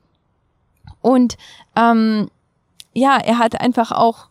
[1.00, 1.36] Und
[1.76, 2.30] ähm,
[2.94, 4.28] ja, er hat einfach auch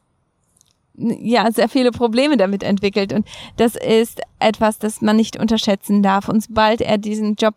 [0.95, 3.25] ja sehr viele Probleme damit entwickelt und
[3.57, 6.29] das ist etwas, das man nicht unterschätzen darf.
[6.29, 7.55] Und sobald er diesen Job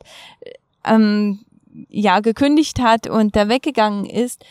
[0.85, 1.41] ähm,
[1.89, 4.45] ja gekündigt hat und da weggegangen ist,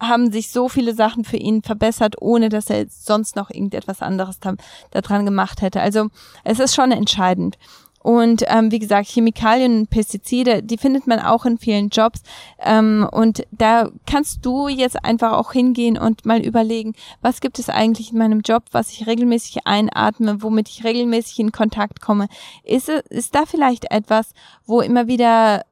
[0.00, 4.40] haben sich so viele Sachen für ihn verbessert, ohne dass er sonst noch irgendetwas anderes
[4.40, 4.54] da,
[4.90, 5.80] daran gemacht hätte.
[5.80, 6.08] Also
[6.44, 7.58] es ist schon entscheidend.
[8.04, 12.22] Und ähm, wie gesagt, Chemikalien und Pestizide, die findet man auch in vielen Jobs.
[12.62, 17.70] Ähm, und da kannst du jetzt einfach auch hingehen und mal überlegen, was gibt es
[17.70, 22.28] eigentlich in meinem Job, was ich regelmäßig einatme, womit ich regelmäßig in Kontakt komme.
[22.62, 24.34] Ist, ist da vielleicht etwas,
[24.66, 25.62] wo immer wieder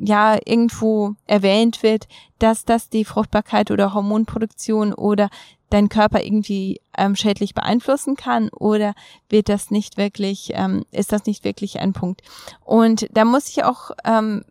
[0.00, 2.08] ja irgendwo erwähnt wird,
[2.38, 5.28] dass das die Fruchtbarkeit oder Hormonproduktion oder
[5.68, 8.94] dein Körper irgendwie ähm, schädlich beeinflussen kann oder
[9.28, 12.22] wird das nicht wirklich, ähm, ist das nicht wirklich ein Punkt.
[12.64, 14.44] Und da muss ich auch ähm,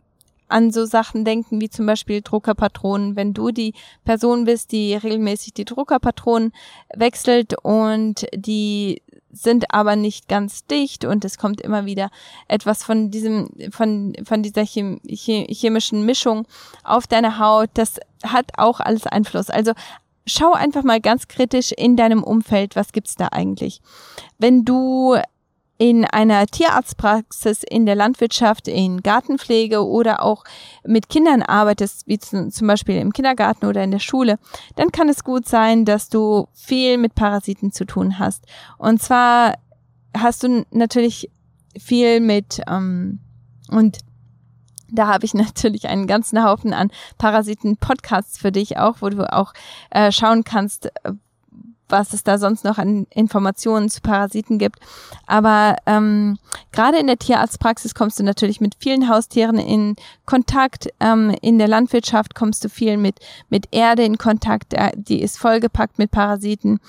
[0.48, 3.16] an so Sachen denken wie zum Beispiel Druckerpatronen.
[3.16, 6.54] Wenn du die Person bist, die regelmäßig die Druckerpatronen
[6.96, 12.10] wechselt und die sind aber nicht ganz dicht und es kommt immer wieder
[12.48, 16.48] etwas von diesem, von, von dieser chem chemischen Mischung
[16.84, 17.70] auf deine Haut.
[17.74, 19.50] Das hat auch alles Einfluss.
[19.50, 19.74] Also
[20.26, 23.82] schau einfach mal ganz kritisch in deinem Umfeld, was gibt's da eigentlich.
[24.38, 25.18] Wenn du
[25.80, 30.44] in einer Tierarztpraxis, in der Landwirtschaft, in Gartenpflege oder auch
[30.86, 34.40] mit Kindern arbeitest, wie zum Beispiel im Kindergarten oder in der Schule,
[34.76, 38.44] dann kann es gut sein, dass du viel mit Parasiten zu tun hast.
[38.78, 39.54] Und zwar
[40.14, 41.32] hast du natürlich
[41.78, 43.20] viel mit ähm,
[43.70, 44.00] Und
[44.92, 49.54] da habe ich natürlich einen ganzen Haufen an Parasiten-Podcasts für dich auch, wo du auch
[49.92, 50.92] äh, schauen kannst,
[51.90, 54.80] was es da sonst noch an Informationen zu Parasiten gibt.
[55.28, 56.38] Aber ähm,
[56.72, 60.90] gerade in der Tierarztpraxis kommst du natürlich mit vielen Haustieren in Kontakt.
[61.00, 64.74] Ähm, in der Landwirtschaft kommst du viel mit, mit Erde in Kontakt.
[64.96, 66.80] Die ist vollgepackt mit Parasiten.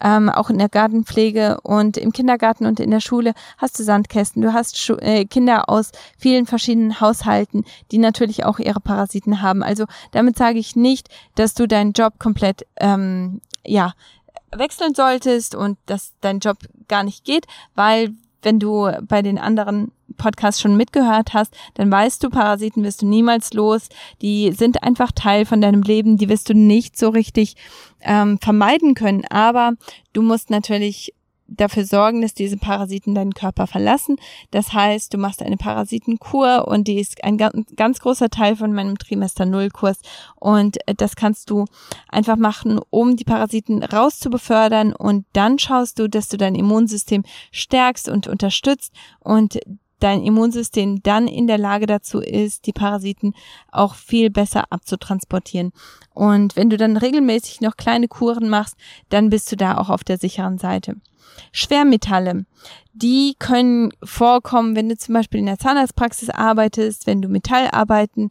[0.00, 4.42] Ähm, auch in der Gartenpflege und im Kindergarten und in der Schule hast du Sandkästen.
[4.42, 9.62] Du hast Schu äh, Kinder aus vielen verschiedenen Haushalten, die natürlich auch ihre Parasiten haben.
[9.62, 13.94] Also damit sage ich nicht, dass du deinen Job komplett ähm, ja
[14.54, 16.58] wechseln solltest und dass dein Job
[16.88, 18.10] gar nicht geht, weil
[18.42, 23.06] wenn du bei den anderen Podcasts schon mitgehört hast, dann weißt du, Parasiten wirst du
[23.06, 23.88] niemals los.
[24.22, 27.56] Die sind einfach Teil von deinem Leben, die wirst du nicht so richtig
[28.00, 29.24] ähm, vermeiden können.
[29.26, 29.72] Aber
[30.12, 31.14] du musst natürlich
[31.50, 34.16] dafür sorgen, dass diese Parasiten deinen Körper verlassen.
[34.50, 38.96] Das heißt, du machst eine Parasitenkur und die ist ein ganz, großer Teil von meinem
[38.96, 39.98] Trimester Null Kurs
[40.36, 41.66] und äh, das kannst du
[42.08, 44.92] einfach machen, um die Parasiten rauszubefördern.
[44.92, 48.92] Und dann schaust du, dass du dein Immunsystem stärkst und unterstützt.
[49.20, 49.58] Und
[50.00, 53.34] dein Immunsystem dann in der Lage dazu ist, die Parasiten
[53.70, 55.72] auch viel besser abzutransportieren.
[56.14, 58.76] Und wenn du dann regelmäßig noch kleine Kuren machst,
[59.08, 60.96] dann bist du da auch auf der sicheren Seite.
[61.52, 62.44] Schwermetalle,
[62.92, 68.30] die können vorkommen, wenn du zum Beispiel in der Zahnarztpraxis arbeitest, wenn du Metallarbeiten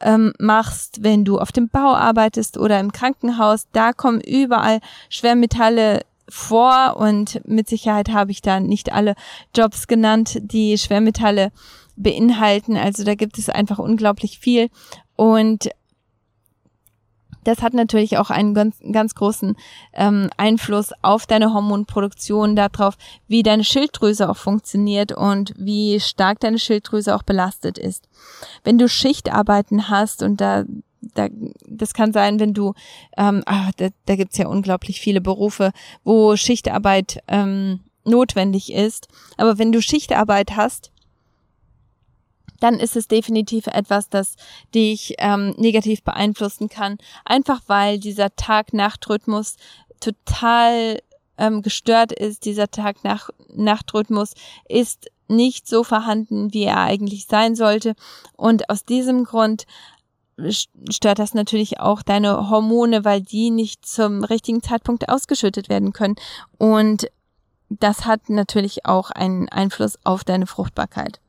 [0.00, 6.02] ähm, machst, wenn du auf dem Bau arbeitest oder im Krankenhaus, da kommen überall Schwermetalle
[6.28, 9.14] vor und mit Sicherheit habe ich da nicht alle
[9.56, 11.52] Jobs genannt, die Schwermetalle
[11.96, 12.76] beinhalten.
[12.76, 14.68] Also da gibt es einfach unglaublich viel
[15.16, 15.70] und
[17.48, 19.56] das hat natürlich auch einen ganz, ganz großen
[19.94, 26.58] ähm, Einfluss auf deine Hormonproduktion, darauf, wie deine Schilddrüse auch funktioniert und wie stark deine
[26.58, 28.06] Schilddrüse auch belastet ist.
[28.64, 30.64] Wenn du Schichtarbeiten hast und da
[31.00, 31.28] da,
[31.66, 32.74] das kann sein, wenn du,
[33.16, 35.72] ähm, ah, da, da gibt ja unglaublich viele Berufe,
[36.04, 39.08] wo Schichtarbeit ähm, notwendig ist.
[39.36, 40.90] Aber wenn du Schichtarbeit hast,
[42.60, 44.34] dann ist es definitiv etwas, das
[44.74, 46.98] dich ähm, negativ beeinflussen kann.
[47.24, 49.56] Einfach weil dieser Tag-Nacht-Rhythmus
[50.00, 51.00] total
[51.36, 52.44] ähm, gestört ist.
[52.44, 54.34] Dieser Tag-Nacht-Rhythmus
[54.68, 57.94] ist nicht so vorhanden, wie er eigentlich sein sollte.
[58.36, 59.66] Und aus diesem Grund
[60.90, 66.16] stört das natürlich auch deine Hormone, weil die nicht zum richtigen Zeitpunkt ausgeschüttet werden können.
[66.58, 67.08] Und
[67.70, 71.20] das hat natürlich auch einen Einfluss auf deine Fruchtbarkeit.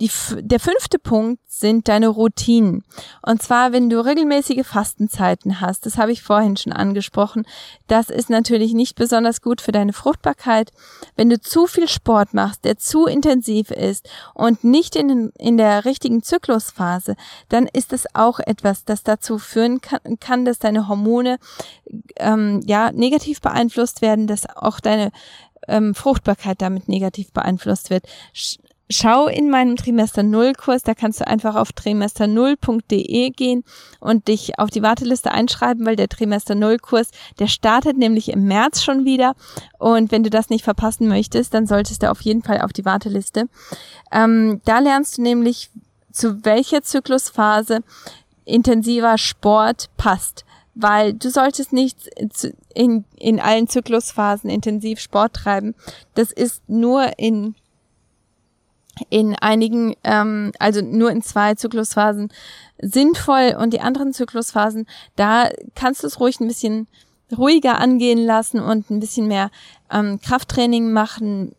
[0.00, 2.84] Die, der fünfte Punkt sind deine Routinen.
[3.22, 7.44] Und zwar, wenn du regelmäßige Fastenzeiten hast, das habe ich vorhin schon angesprochen,
[7.86, 10.70] das ist natürlich nicht besonders gut für deine Fruchtbarkeit.
[11.16, 15.84] Wenn du zu viel Sport machst, der zu intensiv ist und nicht in, in der
[15.84, 17.16] richtigen Zyklusphase,
[17.48, 21.38] dann ist es auch etwas, das dazu führen kann, kann dass deine Hormone
[22.16, 25.10] ähm, ja negativ beeinflusst werden, dass auch deine
[25.68, 28.06] ähm, Fruchtbarkeit damit negativ beeinflusst wird
[28.90, 33.64] schau in meinem Trimester Null Kurs, da kannst du einfach auf trimester0.de gehen
[34.00, 38.44] und dich auf die Warteliste einschreiben, weil der Trimester Null Kurs, der startet nämlich im
[38.44, 39.34] März schon wieder
[39.78, 42.84] und wenn du das nicht verpassen möchtest, dann solltest du auf jeden Fall auf die
[42.84, 43.48] Warteliste.
[44.12, 45.70] Ähm, da lernst du nämlich,
[46.12, 47.80] zu welcher Zyklusphase
[48.44, 52.08] intensiver Sport passt weil du solltest nicht
[52.74, 55.74] in, in allen Zyklusphasen intensiv Sport treiben.
[56.14, 57.54] Das ist nur in
[59.08, 62.30] in einigen, ähm, also nur in zwei Zyklusphasen
[62.80, 66.88] sinnvoll und die anderen Zyklusphasen, da kannst du es ruhig ein bisschen
[67.36, 69.50] ruhiger angehen lassen und ein bisschen mehr
[69.90, 71.54] ähm, Krafttraining machen,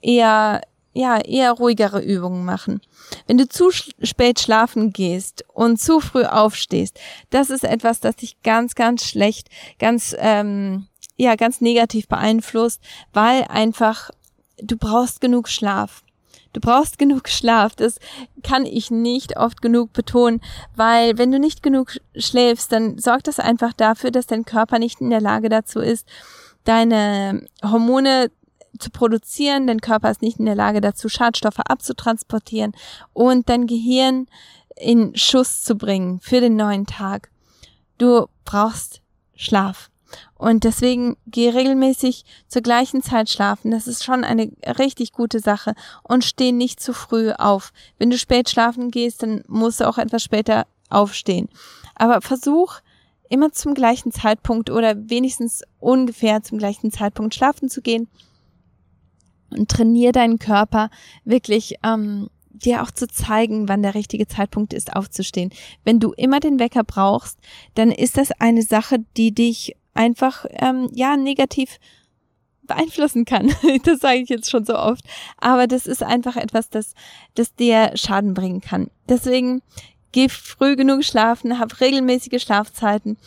[0.00, 0.62] eher
[0.94, 2.80] ja eher ruhigere Übungen machen.
[3.26, 6.98] Wenn du zu spät schlafen gehst und zu früh aufstehst,
[7.30, 10.86] das ist etwas, das dich ganz ganz schlecht, ganz ähm,
[11.16, 12.80] ja ganz negativ beeinflusst,
[13.12, 14.10] weil einfach
[14.60, 16.02] du brauchst genug Schlaf.
[16.58, 17.76] Du brauchst genug Schlaf.
[17.76, 18.00] Das
[18.42, 20.40] kann ich nicht oft genug betonen,
[20.74, 25.00] weil wenn du nicht genug schläfst, dann sorgt das einfach dafür, dass dein Körper nicht
[25.00, 26.04] in der Lage dazu ist,
[26.64, 28.32] deine Hormone
[28.80, 29.68] zu produzieren.
[29.68, 32.72] Dein Körper ist nicht in der Lage dazu, Schadstoffe abzutransportieren
[33.12, 34.26] und dein Gehirn
[34.74, 37.30] in Schuss zu bringen für den neuen Tag.
[37.98, 39.00] Du brauchst
[39.36, 39.90] Schlaf.
[40.36, 43.70] Und deswegen geh regelmäßig zur gleichen Zeit schlafen.
[43.70, 45.74] Das ist schon eine richtig gute Sache.
[46.02, 47.72] Und steh nicht zu früh auf.
[47.98, 51.48] Wenn du spät schlafen gehst, dann musst du auch etwas später aufstehen.
[51.94, 52.80] Aber versuch
[53.28, 58.08] immer zum gleichen Zeitpunkt oder wenigstens ungefähr zum gleichen Zeitpunkt schlafen zu gehen
[59.50, 60.90] und trainier deinen Körper
[61.24, 65.50] wirklich ähm, dir auch zu zeigen, wann der richtige Zeitpunkt ist, aufzustehen.
[65.84, 67.38] Wenn du immer den Wecker brauchst,
[67.74, 71.78] dann ist das eine Sache, die dich einfach ähm, ja negativ
[72.62, 73.52] beeinflussen kann.
[73.84, 75.04] das sage ich jetzt schon so oft.
[75.38, 76.94] Aber das ist einfach etwas, das,
[77.34, 78.90] das dir Schaden bringen kann.
[79.08, 79.60] Deswegen
[80.12, 83.18] geh früh genug schlafen, hab regelmäßige Schlafzeiten.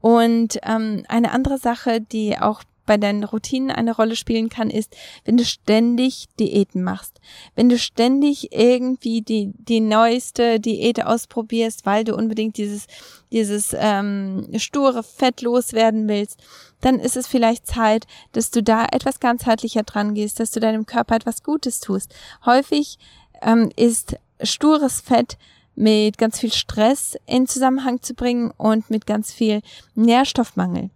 [0.00, 4.96] Und ähm, eine andere Sache, die auch bei deinen Routinen eine Rolle spielen kann, ist,
[5.24, 7.20] wenn du ständig Diäten machst.
[7.54, 12.86] Wenn du ständig irgendwie die, die neueste Diät ausprobierst, weil du unbedingt dieses,
[13.30, 16.40] dieses ähm, sture Fett loswerden willst,
[16.80, 20.86] dann ist es vielleicht Zeit, dass du da etwas ganzheitlicher dran gehst, dass du deinem
[20.86, 22.14] Körper etwas Gutes tust.
[22.46, 22.98] Häufig
[23.42, 25.36] ähm, ist stures Fett
[25.74, 29.60] mit ganz viel Stress in Zusammenhang zu bringen und mit ganz viel
[29.94, 30.88] Nährstoffmangel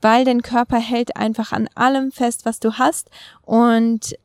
[0.00, 3.10] weil dein Körper hält einfach an allem fest, was du hast
[3.42, 4.16] und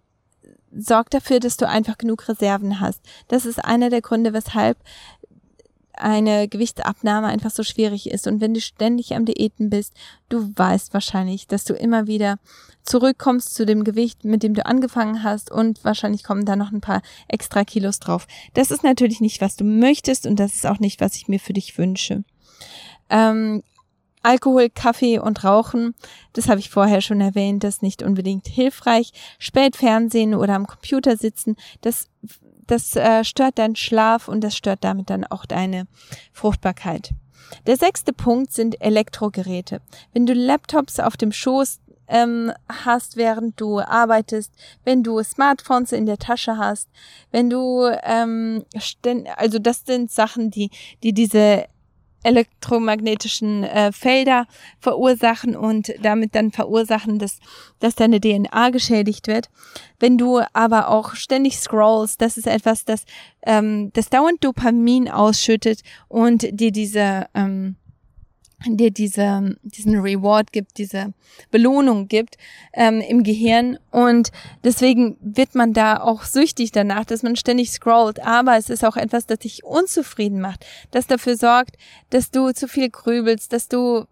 [0.77, 3.01] sorgt dafür, dass du einfach genug Reserven hast.
[3.27, 4.77] Das ist einer der Gründe, weshalb
[5.97, 8.27] eine Gewichtsabnahme einfach so schwierig ist.
[8.27, 9.93] Und wenn du ständig am Diäten bist,
[10.29, 12.37] du weißt wahrscheinlich, dass du immer wieder
[12.83, 16.81] zurückkommst zu dem Gewicht, mit dem du angefangen hast und wahrscheinlich kommen da noch ein
[16.81, 18.27] paar extra Kilos drauf.
[18.53, 21.39] Das ist natürlich nicht, was du möchtest und das ist auch nicht, was ich mir
[21.39, 22.23] für dich wünsche.
[23.09, 23.63] Ähm,
[24.25, 25.93] Alkohol, Kaffee und Rauchen,
[26.33, 29.11] das habe ich vorher schon erwähnt, das ist nicht unbedingt hilfreich.
[29.37, 32.07] Spät Fernsehen oder am Computer sitzen, das,
[32.65, 35.87] das äh, stört deinen Schlaf und das stört damit dann auch deine
[36.33, 37.11] Fruchtbarkeit.
[37.67, 39.81] Der sechste Punkt sind Elektrogeräte.
[40.13, 44.51] Wenn du Laptops auf dem Schoß ähm, hast, während du arbeitest,
[44.83, 46.89] wenn du Smartphones in der Tasche hast,
[47.31, 48.65] wenn du ähm,
[49.37, 50.69] also das sind Sachen, die
[51.03, 51.65] die diese
[52.25, 54.47] elektromagnetischen äh, Felder
[54.79, 57.39] verursachen und damit dann verursachen, dass,
[57.79, 59.49] dass deine DNA geschädigt wird.
[59.99, 63.05] Wenn du aber auch ständig scrollst, das ist etwas, das,
[63.45, 67.75] ähm, das dauernd Dopamin ausschüttet und dir diese ähm,
[68.65, 71.13] dir diese, diesen Reward gibt, diese
[71.51, 72.37] Belohnung gibt
[72.73, 73.77] ähm, im Gehirn.
[73.91, 74.31] Und
[74.63, 78.21] deswegen wird man da auch süchtig danach, dass man ständig scrollt.
[78.21, 81.77] Aber es ist auch etwas, das dich unzufrieden macht, das dafür sorgt,
[82.09, 84.05] dass du zu viel grübelst, dass du,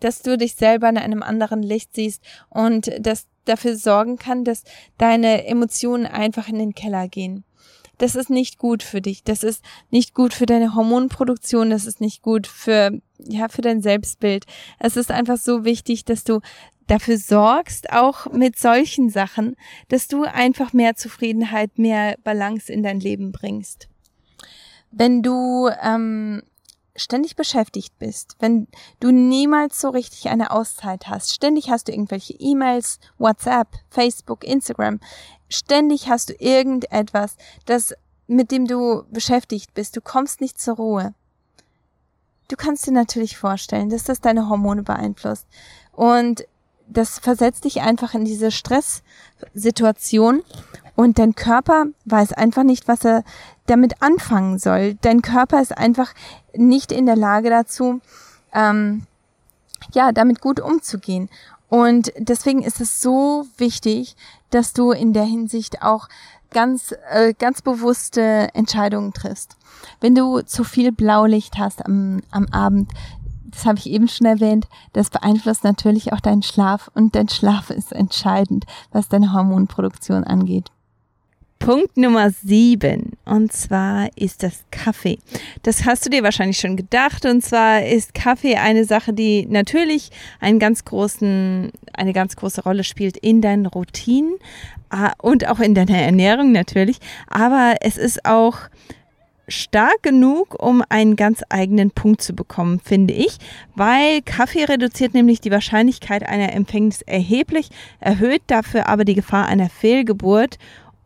[0.00, 4.64] dass du dich selber in einem anderen Licht siehst und das dafür sorgen kann, dass
[4.98, 7.44] deine Emotionen einfach in den Keller gehen
[7.98, 9.24] das ist nicht gut für dich.
[9.24, 11.70] Das ist nicht gut für deine Hormonproduktion.
[11.70, 14.46] Das ist nicht gut für, ja, für dein Selbstbild.
[14.78, 16.40] Es ist einfach so wichtig, dass du
[16.86, 19.56] dafür sorgst, auch mit solchen Sachen,
[19.88, 23.88] dass du einfach mehr Zufriedenheit, mehr Balance in dein Leben bringst.
[24.90, 26.42] Wenn du ähm,
[26.98, 28.68] ständig beschäftigt bist, wenn
[29.00, 35.00] du niemals so richtig eine Auszeit hast, ständig hast du irgendwelche E-Mails, WhatsApp, Facebook, Instagram,
[35.48, 37.36] ständig hast du irgendetwas,
[37.66, 37.94] das
[38.26, 41.14] mit dem du beschäftigt bist, du kommst nicht zur Ruhe.
[42.48, 45.46] Du kannst dir natürlich vorstellen, dass das deine Hormone beeinflusst
[45.92, 46.46] und
[46.86, 50.42] das versetzt dich einfach in diese Stresssituation
[50.98, 53.22] und dein Körper weiß einfach nicht, was er
[53.66, 54.94] damit anfangen soll.
[55.00, 56.12] Dein Körper ist einfach
[56.56, 58.00] nicht in der Lage dazu,
[58.52, 59.06] ähm,
[59.92, 61.28] ja, damit gut umzugehen.
[61.68, 64.16] Und deswegen ist es so wichtig,
[64.50, 66.08] dass du in der Hinsicht auch
[66.50, 69.56] ganz, äh, ganz bewusste Entscheidungen triffst.
[70.00, 72.90] Wenn du zu viel Blaulicht hast am, am Abend,
[73.44, 77.70] das habe ich eben schon erwähnt, das beeinflusst natürlich auch deinen Schlaf und dein Schlaf
[77.70, 80.72] ist entscheidend, was deine Hormonproduktion angeht.
[81.58, 83.12] Punkt Nummer sieben.
[83.24, 85.18] Und zwar ist das Kaffee.
[85.62, 87.24] Das hast du dir wahrscheinlich schon gedacht.
[87.24, 92.84] Und zwar ist Kaffee eine Sache, die natürlich einen ganz großen, eine ganz große Rolle
[92.84, 94.36] spielt in deinen Routinen
[94.90, 96.98] ah, und auch in deiner Ernährung natürlich.
[97.28, 98.68] Aber es ist auch
[99.48, 103.38] stark genug, um einen ganz eigenen Punkt zu bekommen, finde ich,
[103.74, 109.70] weil Kaffee reduziert nämlich die Wahrscheinlichkeit einer Empfängnis erheblich, erhöht dafür aber die Gefahr einer
[109.70, 110.58] Fehlgeburt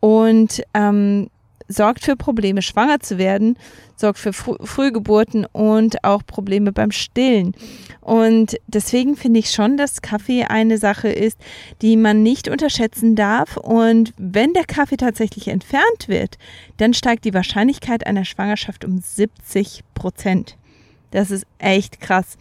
[0.02, 1.30] und ähm,
[1.68, 3.56] sorgt für Probleme, schwanger zu werden,
[3.94, 7.54] sorgt für Fr Frühgeburten und auch Probleme beim Stillen.
[8.00, 11.38] Und deswegen finde ich schon, dass Kaffee eine Sache ist,
[11.82, 13.56] die man nicht unterschätzen darf.
[13.56, 16.36] Und wenn der Kaffee tatsächlich entfernt wird,
[16.78, 20.56] dann steigt die Wahrscheinlichkeit einer Schwangerschaft um 70 Prozent.
[21.12, 22.36] Das ist echt krass.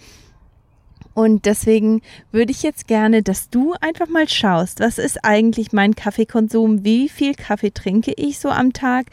[1.14, 2.02] Und deswegen
[2.32, 7.10] würde ich jetzt gerne, dass du einfach mal schaust, was ist eigentlich mein Kaffeekonsum, wie
[7.10, 9.08] viel Kaffee trinke ich so am Tag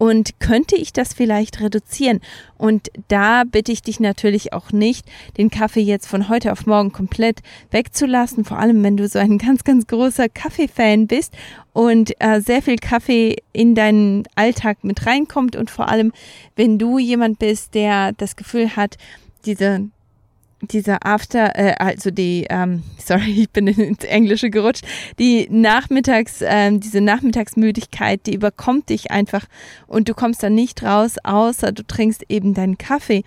[0.00, 2.20] Und könnte ich das vielleicht reduzieren?
[2.56, 6.92] Und da bitte ich dich natürlich auch nicht, den Kaffee jetzt von heute auf morgen
[6.92, 7.40] komplett
[7.72, 11.34] wegzulassen, vor allem wenn du so ein ganz, ganz großer Kaffee-Fan bist
[11.72, 16.12] und äh, sehr viel Kaffee in deinen Alltag mit reinkommt und vor allem,
[16.54, 18.98] wenn du jemand bist, der das Gefühl hat,
[19.46, 19.88] diese
[20.60, 24.84] dieser After, äh, also die, ähm, sorry, ich bin ins Englische gerutscht,
[25.18, 29.46] die Nachmittags, ähm, diese Nachmittagsmüdigkeit, die überkommt dich einfach
[29.86, 33.24] und du kommst dann nicht raus, außer du trinkst eben deinen Kaffee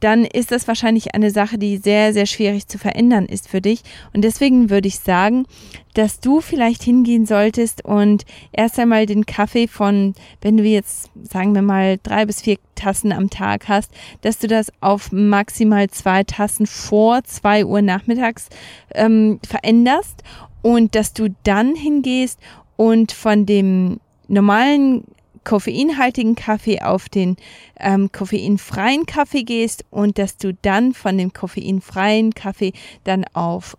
[0.00, 3.82] dann ist das wahrscheinlich eine Sache, die sehr, sehr schwierig zu verändern ist für dich.
[4.12, 5.46] Und deswegen würde ich sagen,
[5.94, 11.54] dass du vielleicht hingehen solltest und erst einmal den Kaffee von, wenn du jetzt, sagen
[11.54, 16.24] wir mal, drei bis vier Tassen am Tag hast, dass du das auf maximal zwei
[16.24, 18.48] Tassen vor zwei Uhr nachmittags
[18.94, 20.22] ähm, veränderst
[20.62, 22.40] und dass du dann hingehst
[22.76, 25.04] und von dem normalen
[25.44, 27.36] koffeinhaltigen Kaffee auf den
[27.78, 32.72] ähm, koffeinfreien Kaffee gehst und dass du dann von dem koffeinfreien Kaffee
[33.04, 33.76] dann auf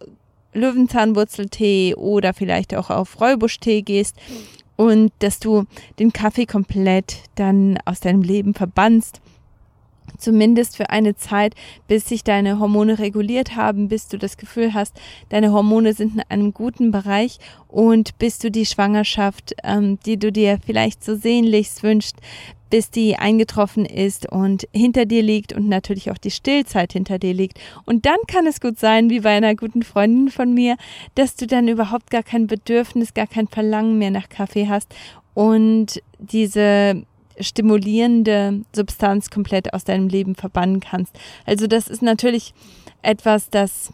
[0.53, 4.15] Löwenzahnwurzeltee oder vielleicht auch auf Räubuschtee gehst
[4.77, 5.65] und dass du
[5.99, 9.21] den Kaffee komplett dann aus deinem Leben verbannst
[10.17, 11.55] zumindest für eine Zeit,
[11.87, 14.99] bis sich deine Hormone reguliert haben, bis du das Gefühl hast,
[15.29, 20.31] deine Hormone sind in einem guten Bereich und bis du die Schwangerschaft, ähm, die du
[20.31, 22.17] dir vielleicht so sehnlichst wünschst,
[22.69, 27.33] bis die eingetroffen ist und hinter dir liegt und natürlich auch die Stillzeit hinter dir
[27.33, 27.59] liegt.
[27.85, 30.75] Und dann kann es gut sein, wie bei einer guten Freundin von mir,
[31.13, 34.93] dass du dann überhaupt gar kein Bedürfnis, gar kein Verlangen mehr nach Kaffee hast
[35.33, 37.03] und diese
[37.39, 41.17] stimulierende Substanz komplett aus deinem Leben verbannen kannst.
[41.45, 42.53] Also das ist natürlich
[43.01, 43.91] etwas, das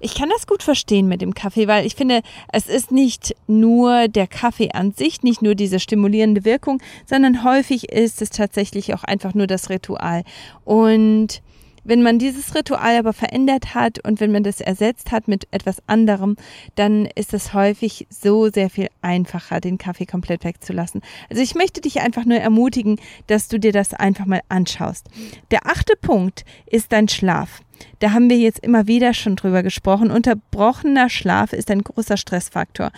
[0.00, 2.22] ich kann das gut verstehen mit dem Kaffee, weil ich finde,
[2.52, 7.90] es ist nicht nur der Kaffee an sich, nicht nur diese stimulierende Wirkung, sondern häufig
[7.90, 10.22] ist es tatsächlich auch einfach nur das Ritual.
[10.64, 11.42] Und
[11.84, 15.76] wenn man dieses Ritual aber verändert hat und wenn man das ersetzt hat mit etwas
[15.86, 16.36] anderem,
[16.74, 21.02] dann ist es häufig so sehr viel einfacher, den Kaffee komplett wegzulassen.
[21.30, 25.08] Also ich möchte dich einfach nur ermutigen, dass du dir das einfach mal anschaust.
[25.50, 27.60] Der achte Punkt ist dein Schlaf.
[27.98, 30.10] Da haben wir jetzt immer wieder schon drüber gesprochen.
[30.10, 32.90] Unterbrochener Schlaf ist ein großer Stressfaktor.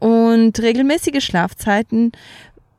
[0.00, 2.12] Und regelmäßige Schlafzeiten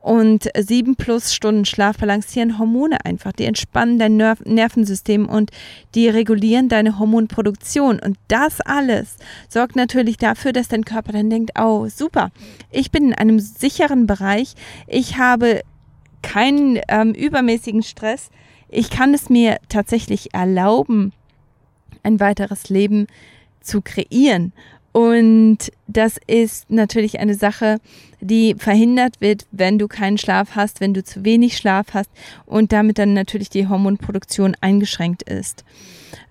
[0.06, 3.32] und sieben plus Stunden Schlaf balancieren Hormone einfach.
[3.32, 5.50] Die entspannen dein Nerv Nervensystem und
[5.96, 7.98] die regulieren deine Hormonproduktion.
[7.98, 9.16] Und das alles
[9.48, 12.30] sorgt natürlich dafür, dass dein Körper dann denkt, oh, super,
[12.70, 14.54] ich bin in einem sicheren Bereich.
[14.86, 15.62] Ich habe
[16.22, 18.30] keinen ähm, übermäßigen Stress.
[18.68, 21.14] Ich kann es mir tatsächlich erlauben,
[22.04, 23.08] ein weiteres Leben
[23.60, 24.52] zu kreieren.
[24.96, 27.80] Und das ist natürlich eine Sache,
[28.22, 32.10] die verhindert wird, wenn du keinen Schlaf hast, wenn du zu wenig Schlaf hast
[32.46, 35.66] und damit dann natürlich die Hormonproduktion eingeschränkt ist.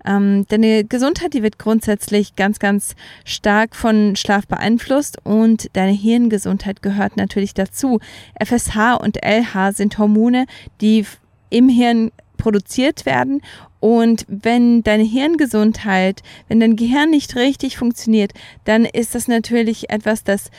[0.04, 6.82] Ähm, deine Gesundheit, die wird grundsätzlich ganz, ganz stark von Schlaf beeinflusst und deine Hirngesundheit
[6.82, 8.00] gehört natürlich dazu.
[8.44, 10.46] FSH und LH sind Hormone,
[10.80, 11.06] die
[11.50, 13.42] im Hirn produziert werden
[13.86, 18.32] und wenn deine Hirngesundheit, wenn dein Gehirn nicht richtig funktioniert,
[18.64, 20.50] dann ist das natürlich etwas, das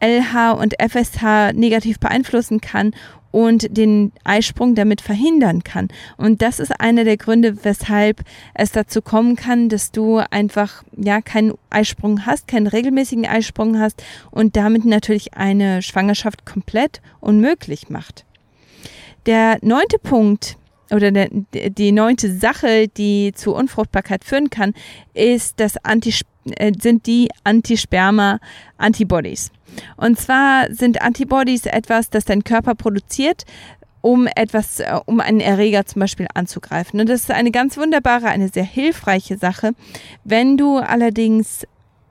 [0.00, 2.90] LH und FSH negativ beeinflussen kann
[3.30, 5.86] und den Eisprung damit verhindern kann.
[6.16, 8.22] Und das ist einer der Gründe, weshalb
[8.54, 14.02] es dazu kommen kann, dass du einfach ja keinen Eisprung hast, keinen regelmäßigen Eisprung hast
[14.32, 18.24] und damit natürlich eine Schwangerschaft komplett unmöglich macht.
[19.26, 20.56] Der neunte Punkt,
[20.90, 24.74] oder der, die neunte Sache, die zu Unfruchtbarkeit führen kann,
[25.14, 26.14] ist das Anti,
[26.56, 29.50] äh, sind die Antisperma-Antibodies.
[29.96, 33.44] Und zwar sind Antibodies etwas, das dein Körper produziert,
[34.00, 37.00] um etwas, äh, um einen Erreger zum Beispiel anzugreifen.
[37.00, 39.72] Und das ist eine ganz wunderbare, eine sehr hilfreiche Sache.
[40.24, 41.66] Wenn du allerdings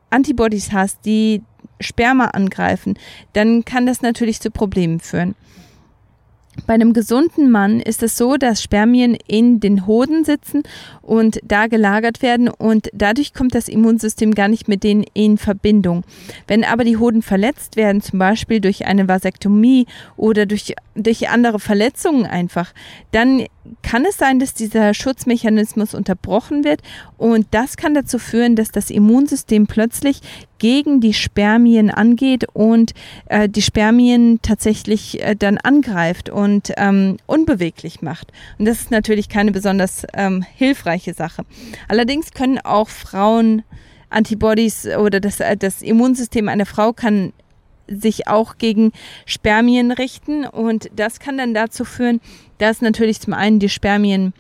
[0.10, 1.42] Antibodies hast, die
[1.80, 2.98] Sperma angreifen,
[3.34, 5.36] dann kann das natürlich zu Problemen führen.
[6.68, 10.64] Bei einem gesunden Mann ist es so, dass Spermien in den Hoden sitzen
[11.04, 16.04] und da gelagert werden und dadurch kommt das Immunsystem gar nicht mit denen in Verbindung.
[16.48, 19.86] Wenn aber die Hoden verletzt werden, zum Beispiel durch eine Vasektomie
[20.16, 22.74] oder durch, durch andere Verletzungen einfach,
[23.12, 23.46] dann
[23.82, 26.82] kann es sein, dass dieser Schutzmechanismus unterbrochen wird
[27.18, 30.22] und das kann dazu führen, dass das Immunsystem plötzlich
[30.58, 32.94] gegen die Spermien angeht und
[33.26, 38.32] äh, die Spermien tatsächlich äh, dann angreift und ähm, unbeweglich macht.
[38.58, 41.44] Und das ist natürlich keine besonders ähm, hilfreiche Sache.
[41.88, 43.64] Allerdings können auch Frauen
[44.10, 47.34] Antibodies oder das, äh, das Immunsystem einer Frau kann
[47.88, 48.92] sich auch gegen
[49.26, 52.22] Spermien richten und das kann dann dazu führen,
[52.58, 54.34] dass natürlich zum einen die Spermien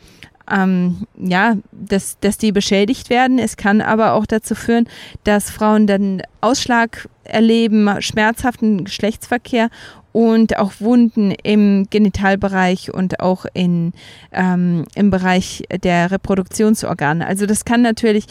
[0.52, 3.40] ähm, ja, dass, dass die beschädigt werden.
[3.40, 4.90] Es kann aber auch dazu führen,
[5.24, 9.70] dass Frauen dann Ausschlag erleben, schmerzhaften Geschlechtsverkehr
[10.14, 13.92] und auch Wunden im Genitalbereich und auch in,
[14.32, 17.28] ähm, im Bereich der Reproduktionsorgane.
[17.28, 18.28] Also das kann natürlich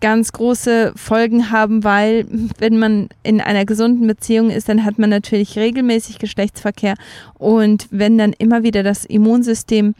[0.00, 2.26] ganz große Folgen haben, weil
[2.58, 6.94] wenn man in einer gesunden Beziehung ist, dann hat man natürlich regelmäßig Geschlechtsverkehr
[7.38, 9.94] und wenn dann immer wieder das Immunsystem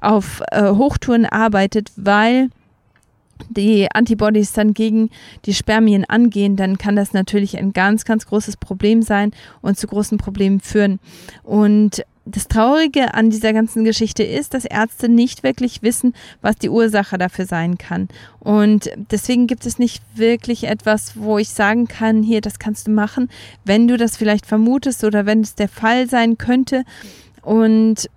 [0.00, 2.50] auf äh, Hochtouren arbeitet, weil
[3.48, 5.10] die Antibodies dann gegen
[5.44, 9.86] die Spermien angehen, dann kann das natürlich ein ganz, ganz großes Problem sein und zu
[9.86, 11.00] großen Problemen führen.
[11.42, 16.68] Und das Traurige an dieser ganzen Geschichte ist, dass Ärzte nicht wirklich wissen, was die
[16.68, 18.08] Ursache dafür sein kann.
[18.38, 22.90] Und deswegen gibt es nicht wirklich etwas, wo ich sagen kann, hier, das kannst du
[22.90, 23.30] machen,
[23.64, 26.84] wenn du das vielleicht vermutest oder wenn es der Fall sein könnte.
[27.42, 28.10] Und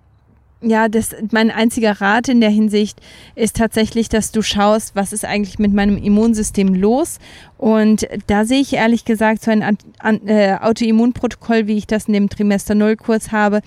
[0.62, 3.00] ja, das, mein einziger Rat in der Hinsicht
[3.34, 7.18] ist tatsächlich, dass du schaust, was ist eigentlich mit meinem Immunsystem los.
[7.58, 9.76] Und da sehe ich ehrlich gesagt so ein
[10.26, 13.60] äh, Autoimmunprotokoll, wie ich das in dem Trimester Null Kurs habe,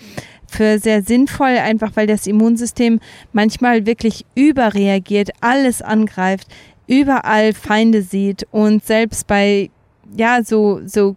[0.48, 3.00] für sehr sinnvoll, einfach weil das Immunsystem
[3.34, 6.48] manchmal wirklich überreagiert, alles angreift,
[6.88, 9.70] überall Feinde sieht und selbst bei,
[10.16, 11.16] ja, so, so,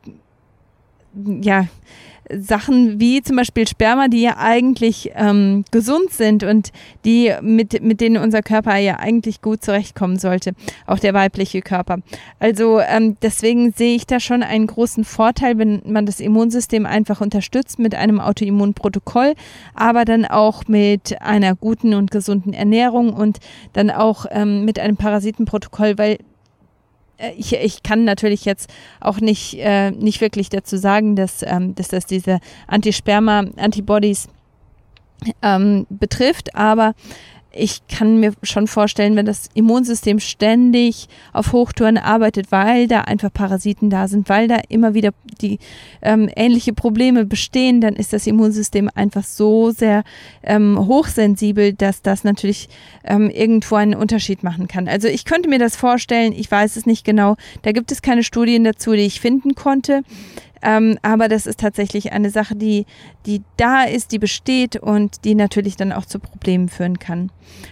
[1.41, 1.67] ja,
[2.31, 6.73] Sachen wie zum Beispiel Sperma, die ja eigentlich ähm, gesund sind und
[7.05, 10.53] die mit, mit denen unser Körper ja eigentlich gut zurechtkommen sollte,
[10.87, 11.99] auch der weibliche Körper.
[12.39, 17.21] Also ähm, deswegen sehe ich da schon einen großen Vorteil, wenn man das Immunsystem einfach
[17.21, 19.35] unterstützt mit einem Autoimmunprotokoll,
[19.75, 23.39] aber dann auch mit einer guten und gesunden Ernährung und
[23.73, 26.19] dann auch ähm, mit einem Parasitenprotokoll, weil
[27.37, 31.89] ich, ich kann natürlich jetzt auch nicht, äh, nicht wirklich dazu sagen, dass, ähm, dass
[31.89, 34.29] das diese Antisperma-Antibodies
[35.43, 36.95] ähm, betrifft, aber
[37.51, 43.33] ich kann mir schon vorstellen, wenn das Immunsystem ständig auf Hochtouren arbeitet, weil da einfach
[43.33, 45.59] Parasiten da sind, weil da immer wieder die
[46.03, 50.05] ähm, ähnliche Probleme bestehen, dann ist das Immunsystem einfach so sehr
[50.43, 52.69] ähm, hochsensibel, dass das natürlich
[53.05, 54.87] ähm, irgendwo einen Unterschied machen kann.
[54.87, 57.37] Also ich könnte mir das vorstellen, ich weiß es nicht genau.
[57.63, 60.03] Da gibt es keine Studien dazu, die ich finden konnte.
[60.63, 62.87] Ähm, aber das ist tatsächlich eine Sache, die,
[63.27, 67.31] die da ist, die besteht und die natürlich dann auch zu Problemen führen kann.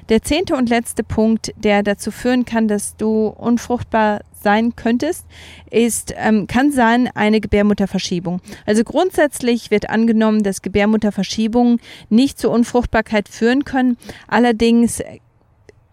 [0.08, 5.26] Der zehnte und letzte Punkt, der dazu führen kann, dass du unfruchtbar sein könntest,
[5.70, 8.40] ist, ähm, kann sein eine Gebärmutterverschiebung.
[8.64, 11.80] Also grundsätzlich wird angenommen, dass Gebärmutterverschiebungen
[12.10, 13.96] nicht zur Unfruchtbarkeit führen können.
[14.28, 15.02] Allerdings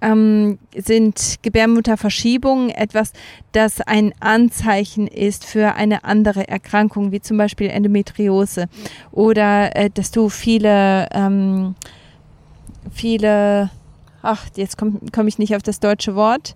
[0.03, 3.13] ähm, sind Gebärmutterverschiebungen etwas,
[3.53, 8.67] das ein Anzeichen ist für eine andere Erkrankung, wie zum Beispiel Endometriose
[9.11, 11.75] oder äh, dass du viele, ähm,
[12.91, 13.71] viele,
[14.21, 16.55] ach, jetzt komme komm ich nicht auf das deutsche Wort.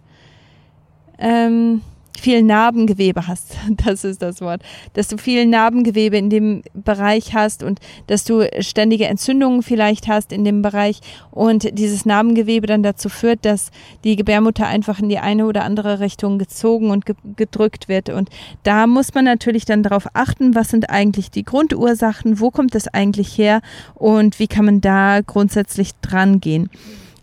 [1.17, 1.81] Ähm,
[2.19, 3.55] viel Narbengewebe hast,
[3.85, 4.61] das ist das Wort,
[4.93, 10.31] dass du viel Narbengewebe in dem Bereich hast und dass du ständige Entzündungen vielleicht hast
[10.31, 11.01] in dem Bereich
[11.31, 13.71] und dieses Narbengewebe dann dazu führt, dass
[14.03, 18.29] die Gebärmutter einfach in die eine oder andere Richtung gezogen und ge gedrückt wird und
[18.63, 22.87] da muss man natürlich dann darauf achten, was sind eigentlich die Grundursachen, wo kommt das
[22.87, 23.61] eigentlich her
[23.95, 26.69] und wie kann man da grundsätzlich dran gehen.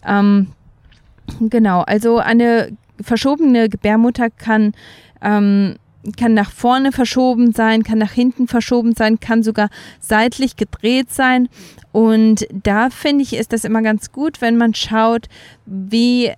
[0.07, 0.49] Ähm,
[1.40, 4.72] Genau, also eine verschobene Gebärmutter kann,
[5.22, 5.76] ähm,
[6.18, 9.70] kann nach vorne verschoben sein, kann nach hinten verschoben sein, kann sogar
[10.01, 11.49] seitlich gedreht sein.
[11.92, 15.28] Und da finde ich, ist das immer ganz gut, wenn man schaut,
[15.66, 16.32] wie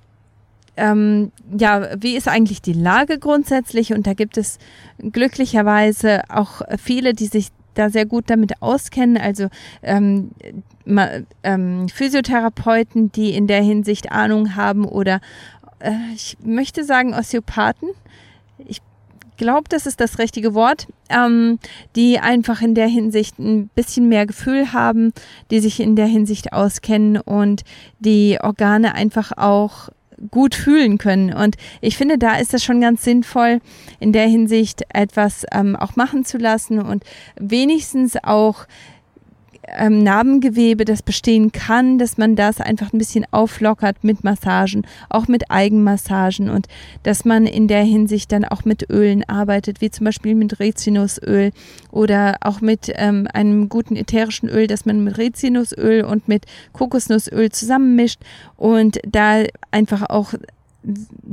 [0.76, 3.94] ähm, ja, wie ist eigentlich die Lage grundsätzlich?
[3.94, 4.58] Und da gibt es
[4.98, 9.48] glücklicherweise auch viele, die sich da sehr gut damit auskennen, also
[9.82, 10.30] ähm,
[10.84, 11.08] ma,
[11.42, 15.20] ähm, Physiotherapeuten, die in der Hinsicht Ahnung haben oder
[15.80, 17.90] äh, ich möchte sagen Osteopathen.
[18.66, 18.80] Ich
[19.36, 21.58] glaube, das ist das richtige Wort, ähm,
[21.94, 25.12] die einfach in der Hinsicht ein bisschen mehr Gefühl haben,
[25.50, 27.62] die sich in der Hinsicht auskennen und
[27.98, 29.90] die Organe einfach auch
[30.30, 31.32] gut fühlen können.
[31.32, 33.60] Und ich finde, da ist es schon ganz sinnvoll,
[34.00, 37.04] in der Hinsicht etwas ähm, auch machen zu lassen und
[37.38, 38.66] wenigstens auch
[39.76, 45.28] ähm, Narbengewebe, das bestehen kann, dass man das einfach ein bisschen auflockert mit Massagen, auch
[45.28, 46.66] mit Eigenmassagen und
[47.02, 51.50] dass man in der Hinsicht dann auch mit Ölen arbeitet, wie zum Beispiel mit Rizinusöl
[51.90, 57.50] oder auch mit ähm, einem guten ätherischen Öl, das man mit Rizinusöl und mit Kokosnussöl
[57.50, 58.20] zusammenmischt
[58.56, 60.34] und da einfach auch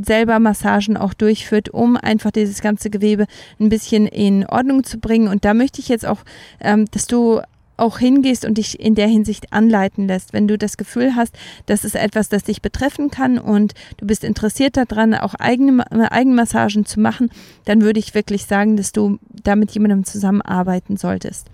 [0.01, 3.27] selber Massagen auch durchführt, um einfach dieses ganze Gewebe
[3.59, 5.27] ein bisschen in Ordnung zu bringen.
[5.27, 6.19] Und da möchte ich jetzt auch,
[6.59, 7.41] ähm, dass du
[7.77, 10.33] auch hingehst und dich in der Hinsicht anleiten lässt.
[10.33, 14.23] Wenn du das Gefühl hast, das ist etwas, das dich betreffen kann und du bist
[14.23, 17.29] interessiert daran, auch eigene Eigenmassagen zu machen,
[17.65, 21.47] dann würde ich wirklich sagen, dass du da mit jemandem zusammenarbeiten solltest.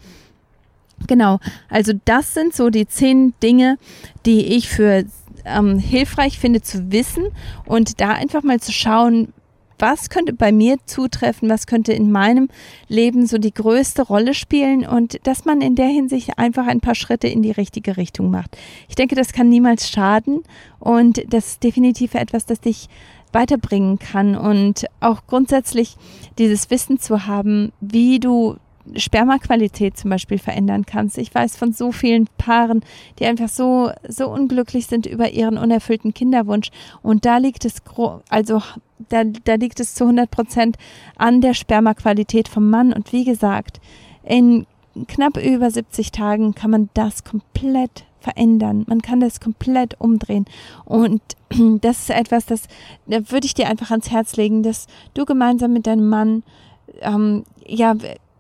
[1.07, 1.39] Genau,
[1.69, 3.77] also das sind so die zehn Dinge,
[4.25, 5.05] die ich für
[5.45, 7.23] ähm, hilfreich finde zu wissen
[7.65, 9.33] und da einfach mal zu schauen,
[9.79, 12.49] was könnte bei mir zutreffen, was könnte in meinem
[12.87, 16.95] Leben so die größte Rolle spielen und dass man in der Hinsicht einfach ein paar
[16.95, 18.57] Schritte in die richtige Richtung macht.
[18.87, 20.43] Ich denke, das kann niemals schaden
[20.79, 22.89] und das ist definitiv etwas, das dich
[23.31, 25.97] weiterbringen kann und auch grundsätzlich
[26.37, 28.57] dieses Wissen zu haben, wie du
[28.95, 31.17] Spermaqualität zum Beispiel verändern kannst.
[31.17, 32.83] Ich weiß von so vielen Paaren,
[33.19, 36.69] die einfach so, so unglücklich sind über ihren unerfüllten Kinderwunsch.
[37.01, 37.75] Und da liegt es,
[38.29, 38.61] also
[39.07, 40.77] da, da liegt es zu 100 Prozent
[41.17, 42.93] an der Spermaqualität vom Mann.
[42.93, 43.79] Und wie gesagt,
[44.23, 44.65] in
[45.07, 48.83] knapp über 70 Tagen kann man das komplett verändern.
[48.87, 50.45] Man kann das komplett umdrehen.
[50.85, 51.21] Und
[51.81, 52.63] das ist etwas, das,
[53.07, 56.43] da würde ich dir einfach ans Herz legen, dass du gemeinsam mit deinem Mann
[57.01, 57.95] ähm, ja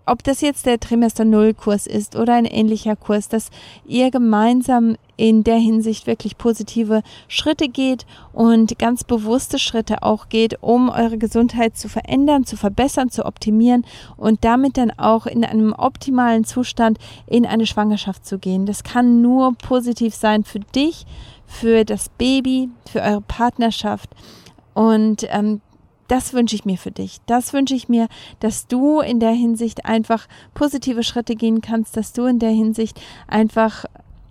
[0.09, 3.51] ob das jetzt der Trimester Null Kurs ist oder ein ähnlicher Kurs, dass
[3.85, 10.63] ihr gemeinsam in der Hinsicht wirklich positive Schritte geht und ganz bewusste Schritte auch geht,
[10.63, 13.85] um eure Gesundheit zu verändern, zu verbessern, zu optimieren
[14.17, 16.97] und damit dann auch in einem optimalen Zustand
[17.27, 18.65] in eine Schwangerschaft zu gehen.
[18.65, 21.05] Das kann nur positiv sein für dich,
[21.45, 24.09] für das Baby, für eure Partnerschaft.
[24.73, 25.61] Und ähm,
[26.09, 27.19] das wünsche ich mir für dich.
[27.27, 28.07] Das wünsche ich mir,
[28.39, 32.99] dass du in der Hinsicht einfach positive Schritte gehen kannst, dass du in der Hinsicht
[33.27, 33.85] einfach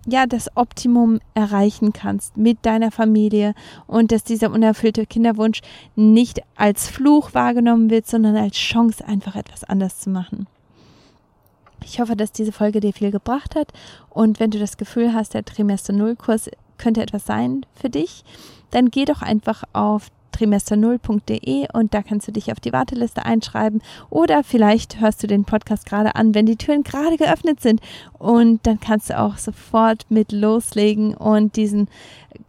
[0.05, 3.53] ja, das Optimum erreichen kannst mit deiner Familie
[3.87, 5.61] und dass dieser unerfüllte Kinderwunsch
[5.95, 10.47] nicht als Fluch wahrgenommen wird, sondern als Chance, einfach etwas anders zu machen.
[11.85, 13.71] Ich hoffe, dass diese Folge dir viel gebracht hat
[14.09, 18.23] und wenn du das Gefühl hast, der Trimester Null Kurs könnte etwas sein für dich,
[18.71, 23.81] dann geh doch einfach auf trimester0.de und da kannst du dich auf die Warteliste einschreiben
[24.09, 27.81] oder vielleicht hörst du den Podcast gerade an, wenn die Türen gerade geöffnet sind
[28.17, 31.87] und dann kannst du auch sofort mit loslegen und diesen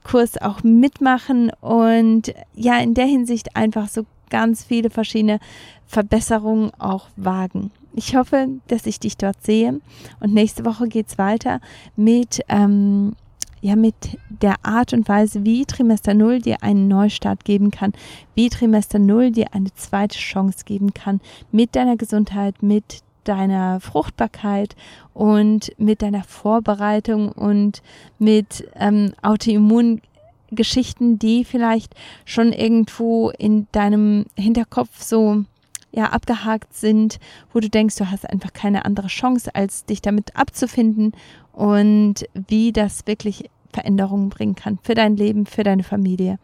[0.04, 5.40] Kurs auch mitmachen und ja, in der Hinsicht einfach so ganz viele verschiedene
[5.86, 7.70] Verbesserungen auch wagen.
[7.94, 9.80] Ich hoffe, dass ich dich dort sehe
[10.20, 11.60] und nächste Woche geht es weiter
[11.96, 13.16] mit ähm,
[13.60, 17.92] ja mit der Art und Weise, wie Trimester Null dir einen Neustart geben kann,
[18.34, 21.20] wie Trimester Null dir eine zweite Chance geben kann
[21.52, 24.76] mit deiner Gesundheit, mit deiner Fruchtbarkeit
[25.12, 27.82] und mit deiner Vorbereitung und
[28.18, 31.94] mit ähm, Autoimmungeschichten, die vielleicht
[32.24, 35.44] schon irgendwo in deinem Hinterkopf so
[35.92, 37.18] ja abgehakt sind,
[37.52, 41.12] wo du denkst, du hast einfach keine andere Chance, als dich damit abzufinden
[41.52, 46.38] und wie das wirklich Veränderungen bringen kann für dein Leben, für deine Familie.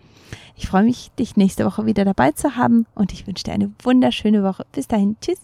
[0.56, 3.72] Ich freue mich, dich nächste Woche wieder dabei zu haben und ich wünsche dir eine
[3.82, 4.64] wunderschöne Woche.
[4.72, 5.40] Bis dahin, tschüss.